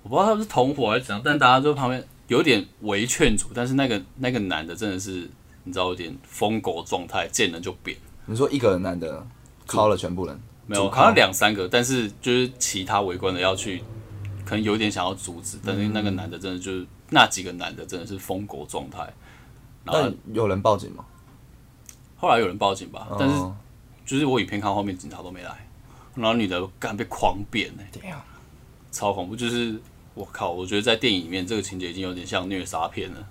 [0.03, 3.49] 我不知道他们是同伙还是怎样，但大家就旁边有点围劝阻。
[3.55, 5.31] 但是那个那个男的真的是
[5.64, 7.97] 你知道有点疯狗状态，见人就扁。
[8.25, 9.25] 你说一个男的
[9.69, 13.83] 敲了全部人，没有，好像两三个，但是就是其他围观的要去，
[14.45, 19.12] 可能有点想要阻止，但是那个男的真的就是那几个男的真的是疯狗状态。
[19.87, 21.05] 那有人报警吗？
[22.18, 23.37] 后来有人报警吧，但是
[24.07, 25.68] 就是我影片看后面警察都没来，
[26.14, 27.83] 然后女的干被狂扁呢，
[28.90, 29.37] 超恐怖！
[29.37, 29.79] 就是
[30.14, 33.29] 我靠，我觉得在电影里面这个情节已经有点像虐杀片了，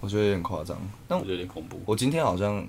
[0.00, 0.76] 我觉得有点夸张，
[1.08, 1.80] 但我觉得有点恐怖。
[1.86, 2.62] 我今天好像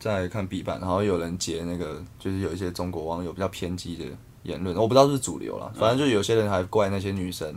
[0.00, 4.04] 在看 B 版，然后有人截那个，就是有一些中国网友比较偏激的
[4.42, 7.54] 言论，我不知道是主流了，反正就有些人还怪那些女生，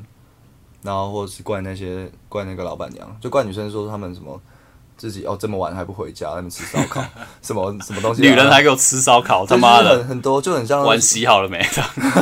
[0.84, 4.39] 然后或者是怪那些怪那个老板娘，就怪女生说他们什么。
[4.99, 7.01] 自己哦，这么晚还不回家，那边吃烧烤，
[7.41, 8.21] 什么什么东西？
[8.21, 10.83] 女人还给我吃烧烤，他妈的，很多就很像。
[10.83, 11.65] 关洗好了没？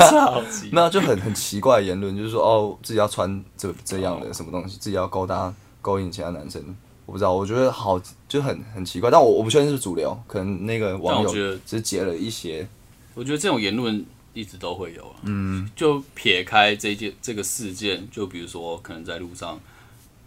[0.72, 6.64] 那就很很奇怪的言论，就是说哦，自己要穿这这样的什么东西，自己要勾搭勾引其他男生，
[7.08, 12.68] 我不知道，我觉得好就很很奇怪，但我我不确定是主流，可能那个网友只截了一些。
[13.16, 19.60] 我觉得这种言论一直都会有啊，嗯，就撇开这件这个事件，就比如说可能在路上，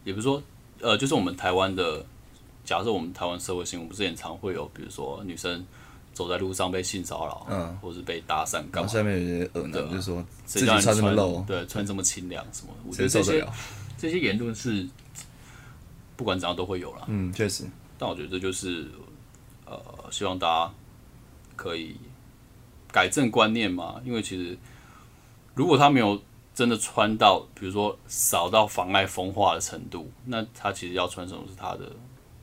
[0.02, 0.42] 也不是说
[0.80, 2.04] 呃，就是我们台湾的。
[2.64, 5.66] 假设我们台湾社会新闻不是也常会有，比如说女生
[6.12, 8.88] 走在路上被性骚扰，嗯，或是被搭讪，干嘛？
[8.88, 12.72] 下面有些恶男就说自己穿这么露，对，穿这么清凉什么？
[12.86, 13.44] 我觉得这些
[13.98, 14.86] 这些言论是
[16.16, 17.64] 不管怎样都会有了，嗯，确实。
[17.98, 18.88] 但我觉得这就是
[19.64, 20.74] 呃，希望大家
[21.56, 21.96] 可以
[22.92, 24.56] 改正观念嘛，因为其实
[25.54, 26.20] 如果他没有
[26.54, 31.90] 真的穿到，比如说少到妨碍风化的程度，那他其实要穿什么是他的。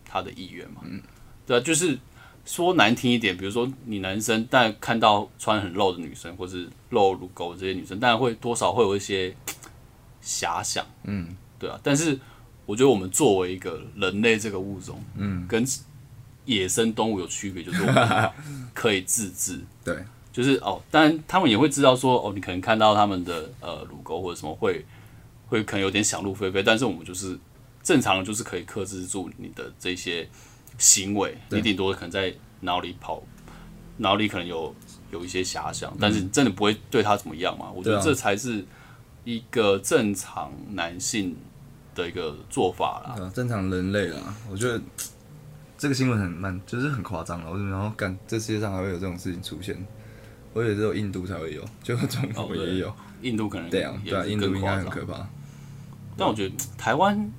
[0.07, 1.01] 他的意愿嘛，嗯，
[1.45, 1.99] 对啊，就是
[2.45, 9.35] 说难听一点，比如说你男生，但看到穿很露的女生，或是露乳沟这些女生，当然会多少会有一些
[10.23, 11.77] 遐想，嗯，对啊。
[11.83, 12.17] 但是
[12.65, 15.65] 我觉得我们作为一个人类这个物种，嗯，跟
[16.45, 18.31] 野生动物有区别，就是我们
[18.73, 19.97] 可以自制， 对，
[20.31, 24.85] 就是哦，当然他们也会知道说，哦，你可能看到他们的呃乳沟或者什么会
[25.47, 27.37] 会可能有点想入非非，但是我们就是。
[27.87, 30.27] 正常就是可以克制住你的这些
[30.77, 33.23] 行为，你顶多可能在脑里跑，
[33.95, 34.75] 脑里可能有
[35.09, 37.71] 有一些遐想，但是真的不会对他怎么样嘛？
[37.71, 38.65] 我觉得这才是
[39.23, 41.33] 一个正常男性
[41.95, 44.35] 的一个做法啦，正常人类啦。
[44.51, 44.81] 我觉得
[45.77, 47.49] 这个新闻很慢，就是很夸张了。
[47.49, 49.73] 我然后感这世界上还会有这种事情出现，
[50.51, 55.25] 我以为只有印度才会有，就中国也有，印度可能对啊，对啊，印度应该很可怕。
[56.17, 57.31] 但我觉得台湾。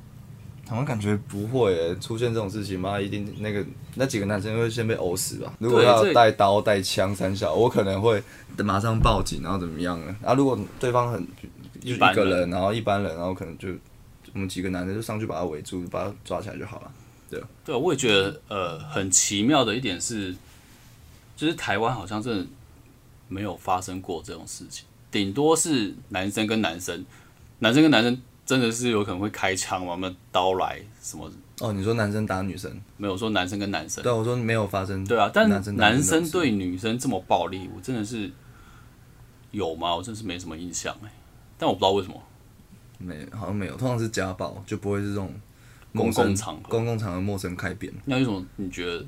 [0.69, 3.01] 台湾感觉不会出现这种事情吗？
[3.01, 5.51] 一定那个那几个男生会先被殴死吧？
[5.59, 8.23] 如果要带刀带枪三小，我可能会
[8.59, 10.15] 马上报警，然后怎么样呢？
[10.23, 11.27] 啊，如果对方很
[11.81, 13.71] 就一个人，然后一般人，然后可能就
[14.35, 16.93] 我们几个男的就上去把他围住，把他抓起来就好了。
[17.31, 20.37] 对，对，我也觉得呃很奇妙的一点是，
[21.35, 22.47] 就是台湾好像真的
[23.29, 27.07] 没有发生过这种事情，顶多是男生跟男生，
[27.61, 28.21] 男生跟男生。
[28.49, 29.95] 真的是有可能会开枪吗？
[30.01, 31.31] 那刀来什么？
[31.61, 32.75] 哦，你说男生打女生？
[32.97, 34.03] 没有说男生跟男生。
[34.03, 35.05] 对，我说没有发生。
[35.05, 38.31] 对啊，但男生对女生这么暴力，我真的是
[39.51, 39.95] 有吗？
[39.95, 41.13] 我真是没什么印象哎。
[41.59, 42.19] 但我不知道为什么，
[42.97, 45.31] 没好像没有，通常是家暴，就不会是这种
[45.93, 47.93] 公共场合、公共场合陌生开扁。
[48.07, 49.05] 那为什么你觉得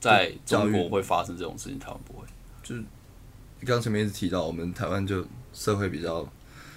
[0.00, 1.78] 在中国会发生这种事情？
[1.78, 2.24] 台湾不会？
[2.62, 2.82] 就是
[3.66, 6.26] 刚前面一直提到，我们台湾就社会比较。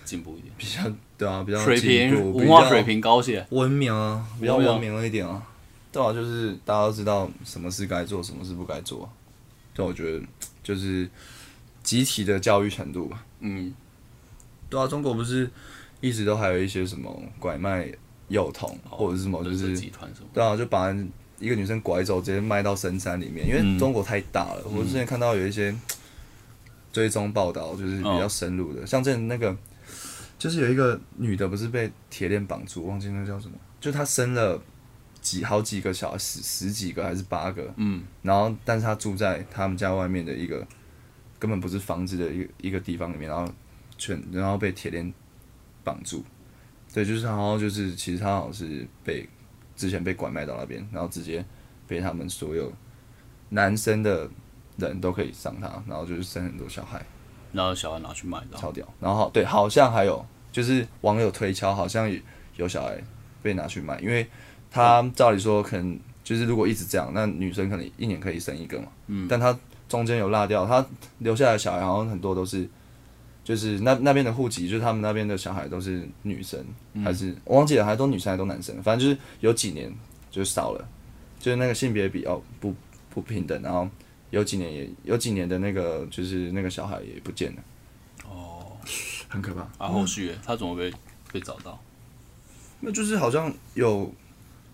[0.04, 0.82] 进步一点，比较
[1.18, 5.42] 对啊，比较水平文化水平高些，文明啊，比较文明了一点啊。
[5.92, 9.08] 对啊，就是大家都知道什么是该做，什么是不该做。
[9.76, 10.26] 但我觉得
[10.64, 11.08] 就是
[11.84, 13.24] 集体的教育程度吧。
[13.42, 13.74] 嗯，
[14.70, 15.50] 对啊，中国不是
[16.02, 17.88] 一直都还有一些什么拐卖
[18.28, 19.80] 幼童或者是什么，就是
[20.34, 20.92] 对啊，就把
[21.40, 23.48] 一个女生拐走，直接卖到深山里面。
[23.48, 25.76] 因为中国太大了，我之前看到有一些
[26.92, 29.56] 追踪报道，就是比较深入的，像这那个。
[30.44, 33.56] 就是有一个女的，不是被铁链绑住，忘记那叫什么？
[33.80, 34.62] 就她生了
[35.22, 37.74] 几好几个小孩，十十几个还是八个？
[37.78, 40.68] 嗯，然后但是她住在他们家外面的一个
[41.40, 43.50] 根本不是房子的一个一个地方里面，然后
[43.98, 45.14] 全然后被铁链
[45.82, 46.22] 绑住。
[46.94, 49.26] 对，就是然后就是其实她好像是被
[49.78, 51.46] 之前被拐卖到那边，然后直接
[51.88, 52.70] 被他们所有
[53.48, 54.30] 男生的
[54.76, 57.02] 人都可以上她，然后就是生很多小孩，
[57.54, 58.86] 然后小孩拿去卖，超屌。
[59.00, 60.26] 然后对，好像还有。
[60.54, 62.10] 就是网友推敲，好像
[62.56, 62.96] 有小孩
[63.42, 64.26] 被拿去卖，因为
[64.72, 68.88] 他照理说可能就是如果一直这样，那女生可能一年可以生一个嘛。
[69.08, 69.28] 嗯。
[69.28, 70.86] 但他中间有落掉，他
[71.18, 72.68] 留下来小孩好像很多都是，
[73.44, 76.64] 就是那那边的户籍，就是他们那边的小孩都是女生，
[77.04, 79.92] 还是我忘记了，还都女生还都男生，反正就是有几年
[80.32, 80.88] 就少了，
[81.40, 82.74] 就是那个性别比较不
[83.10, 83.88] 不平等，然后
[84.30, 87.64] 有几年也有几年的那个就是那个小孩也不见了，哦，
[89.34, 89.62] 很可怕。
[89.84, 90.94] 啊，后续耶他怎么被
[91.32, 91.80] 被找到？
[92.80, 94.14] 那就是好像有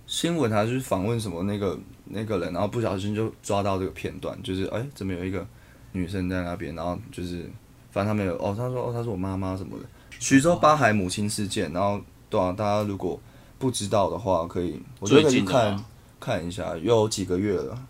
[0.06, 5.48] 新闻还是访问什么那个那个人，然后不小心就抓到这个片段，就是哎、怎么有一个
[5.94, 7.50] 女生在那边，然后就是
[7.92, 9.86] 反正他们有哦，他说哦她是我妈妈什么的。
[10.20, 13.18] 徐州八海母亲事件，然后对啊，大家如果
[13.58, 15.86] 不知道的话，可以我觉得可以去最近的看吗
[16.20, 17.88] 看一下，有几个月了，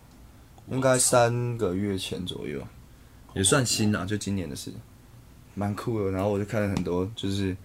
[0.70, 2.60] 应该三个月前左右，
[3.34, 4.72] 也算新啊，就今年的事，
[5.54, 6.10] 蛮酷的。
[6.10, 7.56] 然后我就看了很多，就是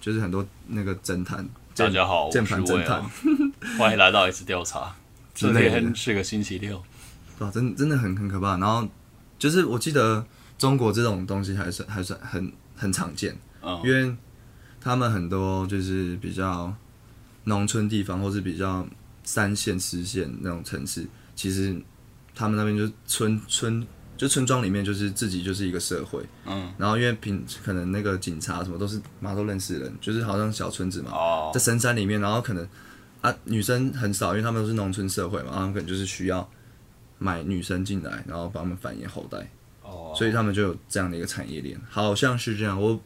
[0.00, 3.02] 就是很多那个侦探，大家好，我键是盘侦探
[3.78, 4.94] 欢迎来到一次调查。
[5.34, 6.80] 之今天是个星期六，
[7.40, 8.56] 哇，真真的很很可怕。
[8.58, 8.88] 然后
[9.36, 10.24] 就是我记得
[10.56, 14.14] 中国这种东西还是还算很很常见，嗯因为
[14.80, 16.72] 他们很多就是比较
[17.44, 18.86] 农村地方或是比较
[19.24, 21.04] 三线、四线那种城市，
[21.34, 21.82] 其实
[22.32, 23.84] 他们那边就村村
[24.16, 31.50] 就村庄里面就是自己就是一个社会，嗯，然后因为平可能那个警察什么都是妈都认识人，就是好像小村子嘛，哦。
[31.52, 32.66] 在，深山里面，然后可能
[33.20, 36.48] 啊女生很少，因为他们都是农村社会嘛，然后他们可能就是需要
[37.18, 39.50] 买女生进来，然后帮他们繁衍后代，
[39.82, 42.80] 哦，所以他们就有这样的一个产业链，好像是这样。
[42.80, 43.00] 我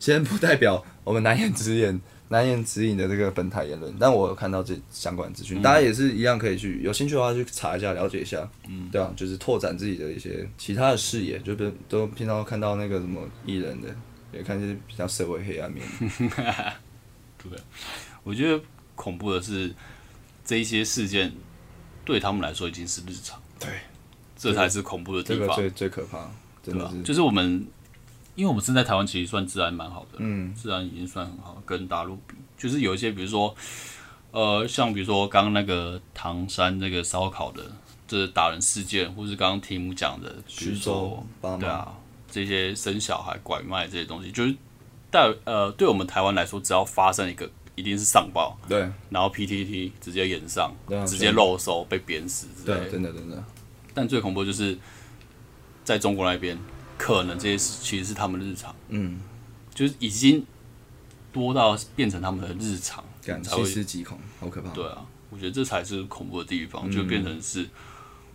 [0.00, 13.88] 先不代表我们难言之隐、难言之隐的这个本台言论，但我有看到这相关资讯，大家也是一样可以去有兴趣的话去查一下、了解一下，嗯，对啊，就是拓展自己的一些其他的视野，就比都平常看到那个什么艺人的，
[14.32, 15.86] 也看一些比较社会黑暗面。
[17.42, 17.58] 对。
[18.24, 18.62] 我觉得
[18.94, 19.74] 恐怖的是
[20.44, 21.32] 这一些事件
[22.04, 23.70] 对他们来说已经是日常，对，
[24.36, 26.30] 这才是恐怖的地方，这个最最可怕，
[26.62, 27.02] 真的是？
[27.02, 27.66] 就是我们，
[28.38, 33.52] 因为我们身在台湾，其实算治安蛮好的，嗯，治安已经算很好，跟大陆比，就是有一些，比如说，
[34.30, 37.64] 呃，像比如说刚刚那个唐山那个烧烤的
[38.06, 41.92] 这打人事件，或是刚刚题目讲的，徐说州八妈，对啊，
[42.30, 44.54] 这些生小孩、拐卖这些东西，就是
[45.10, 50.72] 带呃，对我们台湾来说，只要发生一个，一定是上报，对然后 PTT 直接演上，
[51.04, 53.42] 直接露收被鞭死之类对，真的真的，
[53.92, 54.78] 但最恐怖就是
[55.82, 56.56] 在中国那边，
[56.98, 59.20] 可能这些事其实是他们日常，嗯，
[59.72, 60.44] 就是已经
[61.32, 64.70] 多到变成他们的日常，感细思极恐，好可怕。
[64.72, 67.66] 对啊，我觉得这才是恐怖的地嗯方，就变成是，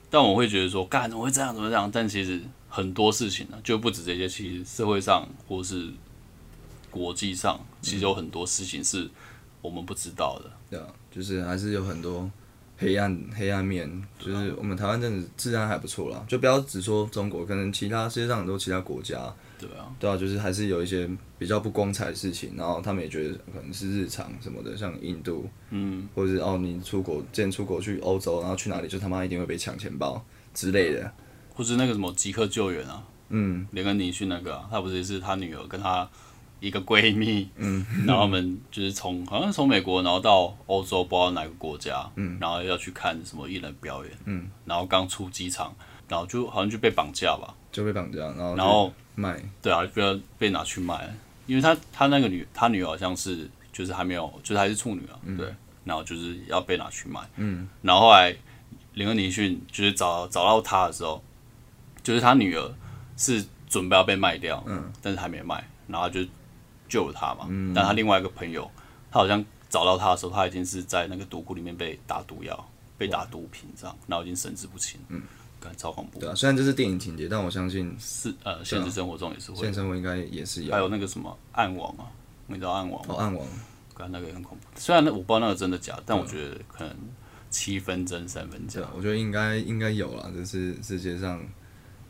[0.09, 1.91] 但我会觉得说，干怎么会这样，怎么这样？
[1.91, 5.91] 但其实很多事情呢、就不止这些，其实社会上或是
[6.89, 9.09] 国际上，其实有很多事情是
[9.61, 10.51] 我们不知道的。
[10.69, 12.29] 对啊，就是还是有很多
[12.77, 31.11] 黑暗黑暗面，就是我们台湾真的治安还不错啦，就不要只说中国，可能其他世界上很多其他国家，对啊，对啊，就是还是有一些比较不光彩的事情，然后他们也觉得可能是日常什么的，像印度，嗯，或者是哦你出国，之前出国去欧洲，然后去哪里就他妈一定会被抢钱包之类的，
[31.53, 36.09] 或是那个什么即刻救援啊，嗯，连恩尼逊那个、啊，他不是也是他女儿跟他
[36.63, 45.75] 一个闺蜜，嗯，然后他们就是从好像从美国，然后到欧洲，不知道哪个国家，嗯，然后要去看什么艺人表演，嗯，然后刚出机场，
[46.07, 51.13] 然后就好像就被绑架吧，就被绑架，然后然后卖，对啊，不要被拿去卖，
[51.47, 58.33] 因为他他那个女他女儿好像是就是还没有，就是还是处女啊，对，然后就是要被拿去卖，嗯，然后后来
[58.93, 61.21] 林恩尼逊就是找找到他的时候，
[62.01, 62.73] 就是他女儿
[63.17, 66.21] 是准备要被卖掉，嗯，但是还没卖，然后就
[66.93, 68.69] 救了他嘛，嗯，但他另外一个朋友，
[69.09, 75.23] 他好像找到他的时候，他已经是在那个毒库里面被打毒药，被打毒品这样，然后已经神志不清，嗯，
[75.59, 79.57] 感觉超恐怖，对啊，虽然这是电影情节，但我相信是呃现实生活中也是会。
[79.57, 82.05] 现实生活应该也是有，还有那个什么暗网啊，
[82.45, 83.15] 你知道暗网吗？
[83.15, 83.47] 哦暗网，
[83.95, 84.79] 刚那个也很恐怖。
[84.79, 86.95] 虽然那我不知道那个真的假的，但我觉得可能
[87.49, 88.81] 七分真三分假。
[88.95, 91.43] 我觉得应该应该有啦，这是世界上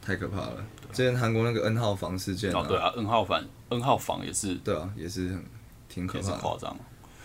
[0.05, 0.65] 太可怕了。
[0.91, 5.43] 之前韩国那个 N 号房事件哦，对啊，N 号房 N 号房也是对啊，也是很
[5.89, 6.37] 挺可怕的。
[6.37, 6.77] 夸张。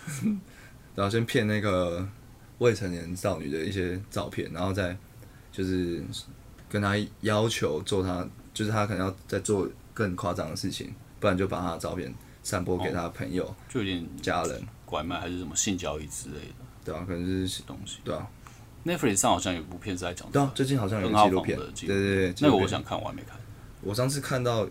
[0.94, 2.06] 然后先骗那个
[2.58, 4.96] 未成年少女的一些照片，然后再
[5.52, 6.02] 就是
[6.68, 12.12] 跟她要求做她，就是她可能要再做更夸张的事情，不然就把她的照片
[12.42, 16.54] 散播给她的朋友、就有点家人，拐卖还是什么性交易之类的
[16.86, 17.98] 对啊，可能是东西。
[18.02, 18.26] 对啊，
[18.88, 23.38] Netflix 上好像有部片子在讲对啊，，最近好像有纪录片，的对对对，那个我想看，我还没看。
[23.82, 24.66] 我上次看到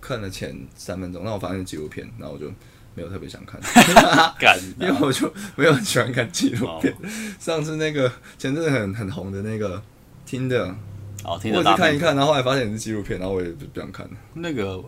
[0.00, 2.50] 看了前三分钟，那我发现纪录片，然后我就
[2.94, 3.60] 没有特别想看，
[4.38, 6.92] 干， 因为我就没有很喜欢看纪录片。
[6.92, 7.08] 哦。
[7.38, 9.80] 上次那个前阵子很很红的那个
[10.26, 10.74] 听的，
[11.22, 14.82] 好听我也着大片是看一看，然后后来发现是纪录片，然后我也不不想看了，那个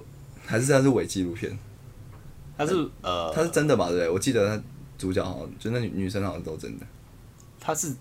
[0.45, 1.57] 还是它是伪纪录片，
[2.59, 3.87] 它是呃，它是真的吧？
[3.89, 4.11] 对不对？
[4.11, 4.63] 我记得它
[4.99, 6.87] 主角好像就那女女生好像都真的，
[7.61, 7.95] 它是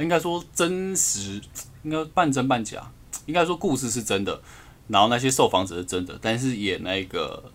[0.00, 1.40] 应该说真实，
[1.82, 2.90] 应该半真半假。
[3.26, 4.40] 应该说故事是真的，
[4.86, 7.52] 然后那些受访者是真的，但是演那个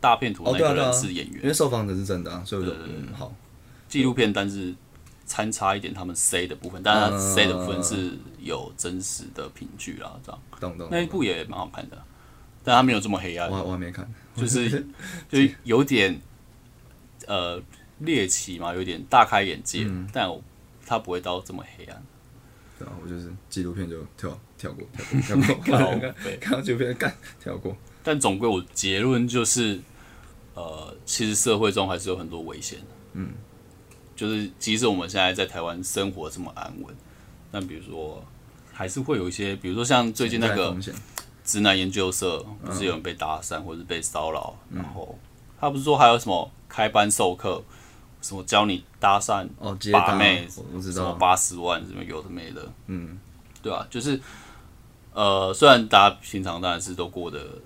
[0.00, 3.32] 大片图那个人是演员，因为受访者是真的啊，所以嗯好。
[3.88, 4.74] 纪录片，但是
[5.26, 10.40] 参差一点他们 C 的部分，但是 C 的部分是有真实的凭据啦，这样。
[10.58, 10.88] 懂懂。
[10.90, 12.02] 那一部也蛮好看的，
[12.64, 13.50] 但他没有这么黑暗。
[13.50, 14.86] 我我还没看，就是
[15.30, 16.18] 就有点
[17.26, 17.62] 呃
[17.98, 20.26] 猎奇嘛，有点大开眼界，但
[20.86, 22.02] 他不会到这么黑暗。
[22.78, 24.86] 对啊，我就是纪录片就跳跳过，
[25.22, 27.76] 跳过，跳过， 看到纪录片干跳过。
[28.02, 29.80] 但总归我结论就是，
[30.54, 32.78] 呃，其实社会中还是有很多危险。
[33.12, 33.32] 嗯。
[34.14, 36.94] 就是即使我们现在在台湾生活这么安稳，
[37.50, 38.22] 但比如说
[38.72, 40.76] 还是会有一些，比如说像最近那个
[41.42, 45.18] 直男研究社，不是有人被搭讪或者被骚扰，然后
[45.58, 47.64] 他不是说还有什么开班授课，
[48.22, 53.18] 什么教你搭讪哦，把妹，我知道，什么八十万什么有的没的，嗯，
[53.60, 53.86] 对啊？
[53.90, 54.18] 就是
[55.12, 57.58] 呃，虽然大家平常当然是都过得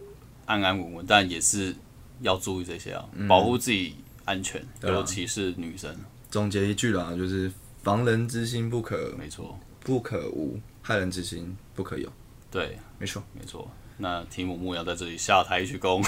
[0.47, 1.73] 安安稳稳，但也是
[2.21, 3.95] 要注意这些啊，保护自己
[4.25, 5.95] 安全，尤其是女生。
[6.31, 7.53] 总结一句啦，就是
[7.83, 12.11] 防人之心不可，没错，不可无；害人之心不可有。
[12.51, 13.71] 对，没错，没错。
[13.99, 16.03] 那提姆木要在这里下台去攻，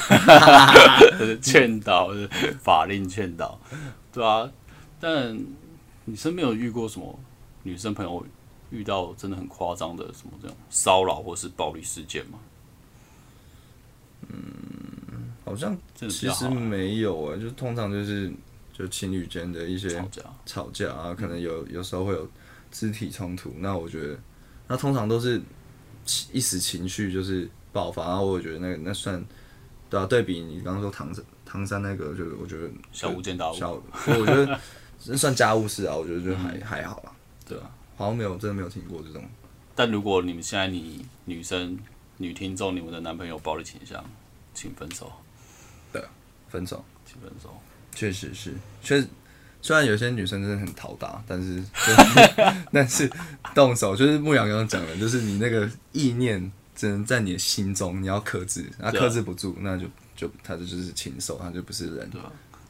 [1.42, 2.10] 劝导，
[2.62, 3.60] 法令劝导，
[4.12, 4.50] 对啊。
[5.00, 5.38] 但
[6.04, 7.18] 你身边有遇过什么
[7.62, 8.26] 女生朋友
[8.70, 12.38] 遇到真的很夸张的什么这种骚扰或是暴力事件吗？
[14.28, 18.32] 嗯，好像其实没有啊，就通常就是。
[18.78, 22.30] 就情侣间的一些吵架，吵架啊，可能有有时候会有
[22.70, 23.52] 肢体冲突。
[23.58, 24.16] 那我觉得，
[24.68, 25.42] 那通常都是
[26.30, 28.08] 一时情绪就是爆发。
[28.08, 29.24] 然后我觉得那个那算
[29.88, 33.54] 对啊，对比你刚刚说唐山唐山那个，就是我觉得小巫见大巫。
[33.54, 33.70] 小，
[34.06, 34.58] 我觉得
[35.06, 35.94] 那算家务事啊。
[35.94, 37.12] 我觉得就还还好啦。
[37.48, 39.22] 对啊，好像没有真的没有听过这种。
[39.76, 41.78] 但如果你们现在你女生
[42.16, 44.04] 女听众，你们的男朋友暴力倾向，
[44.52, 45.12] 请分手。
[45.92, 46.02] 对，
[46.48, 47.56] 分手，请分手。
[47.94, 48.52] 确实是，
[48.82, 49.02] 确
[49.62, 51.64] 虽然有些女生真的很讨打，但是
[52.72, 53.10] 但是
[53.54, 62.08] 动手就是牧羊刚刚讲的，就是你那个意念只能在你的心中，你要克制，那克制不住，那就就他这就是禽兽，他就不是人。
[62.08, 62.20] 对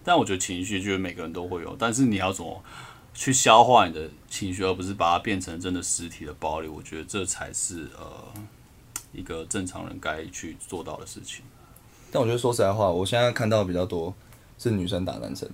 [0.03, 2.65] 但我觉得情绪就是每个人都会有，但是你要怎么
[3.13, 8.33] 去消化你的情绪，而不是把它变成真的实体的暴力，我觉得这才是呃
[9.13, 11.45] 一个正常人该去做到的事情。
[12.11, 14.15] 但我觉得说实在话，我现在看到比较多。
[14.61, 15.49] 是女生打男生，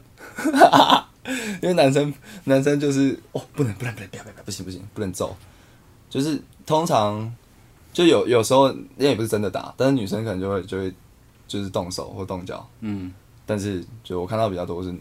[1.60, 2.10] 因为男生
[2.44, 5.36] 男生就是哦，不能不能不能不要不要不行不行不能揍，
[6.08, 7.30] 就是通常
[7.94, 10.92] 就有有时候那也不是真的打，但是女生可能就会就会
[11.48, 13.10] 就是动手或动脚，嗯，
[13.46, 14.92] 但是就我看到比较多是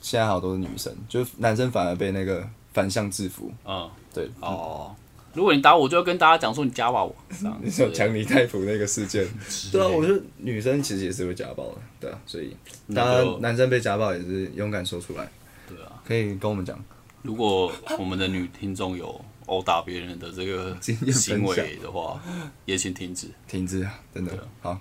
[0.00, 4.30] 现在好多是女生，就男生反而被那个反向制服，嗯，对。
[4.40, 4.94] 哦。
[5.34, 7.16] 如果你打我，就要跟大家讲说你家暴我。
[7.62, 9.26] 你说强尼戴普那个事件，
[9.72, 12.54] 对啊，我觉得女生其实也是会家暴的，对啊，所以
[12.94, 15.26] 当然男生被家暴也是勇敢说出来，
[15.66, 16.78] 对啊，可以跟我们讲。
[17.22, 20.76] 如果我们的女听众有殴打别人的这个
[21.12, 22.20] 行为的话，
[22.64, 24.78] 也请停止，停止啊，真的好。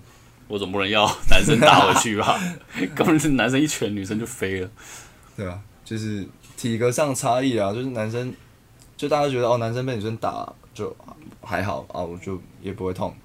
[0.47, 2.37] 我总不能要男生打回去吧？
[2.93, 4.69] 根本是男生一拳，女生就飞了。
[5.37, 8.33] 对啊，就是体格上差异啊，就是男生。
[8.97, 10.95] 就大家觉得哦，男生被女生打就
[11.41, 13.15] 还好啊，我就也不会痛，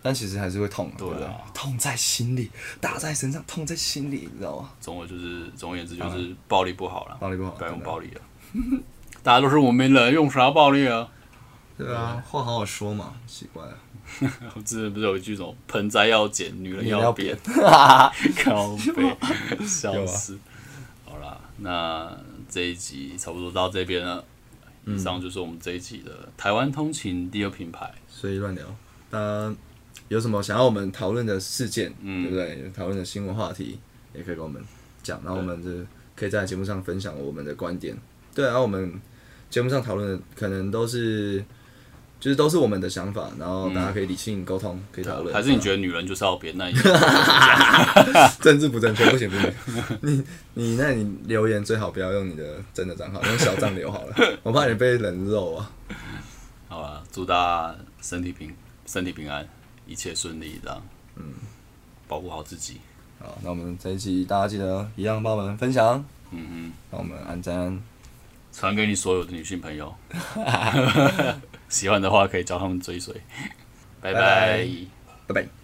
[0.00, 1.26] 但其实还是会痛，对不对？
[1.52, 2.48] 痛在心里，
[2.80, 4.70] 打在身上，痛在心里，你知道吗？
[4.80, 8.20] 总而就是，总而言之就是暴力不好了，暴力不好，不要用暴力了。
[9.24, 11.08] 大家都是我们人，用啥暴力啊？
[11.78, 13.64] 对啊，话好好说嘛，奇怪。
[14.54, 17.34] 我之前不是有一句什么“盆栽要剪，女人要扁”，
[18.44, 19.16] 靠背，
[19.66, 20.38] 笑死。
[21.06, 22.14] 好啦，那
[22.50, 24.22] 这一集差不多到这边了。
[24.84, 28.62] 以上就是我们这一集的台湾通勤第二品牌，所以乱聊。
[29.10, 29.56] 大家
[30.08, 32.70] 有什么想要我们讨论的事件，嗯对不对？
[32.76, 33.78] 讨论的新闻话题，
[34.12, 34.62] 也可以跟我们
[35.02, 35.70] 讲，然后我们就
[36.14, 37.96] 可以在节目上分享我们的观点。
[38.34, 39.00] 对，然后我们
[39.54, 41.44] 节目上讨论的可能都是。
[42.20, 45.34] 就是都是我们的想法，然后大家可以理性沟通，可以讨论。
[45.34, 46.72] 还是你觉得女人就是要别那一
[48.40, 49.52] 政治不正确，不行不行。
[50.00, 50.24] 你
[50.54, 55.70] 你那你留言最好不要用你的真的账号，用小账留好了， 我怕你被人肉啊。
[56.66, 58.50] 好了，祝大家身体平
[58.86, 59.46] 身体平安，
[59.86, 60.82] 一切顺利，这样。
[61.16, 61.24] 嗯，
[62.08, 62.80] 保护好自己。
[63.20, 66.02] 好，那我们这一期大家记得一样帮我们分享。
[66.30, 67.78] 嗯嗯，帮我们安赞，
[68.56, 69.92] 传给你所有的女性朋友。
[71.68, 73.12] 喜欢的话可以叫他们追随，
[74.00, 74.64] 拜拜，
[75.26, 75.63] 拜拜。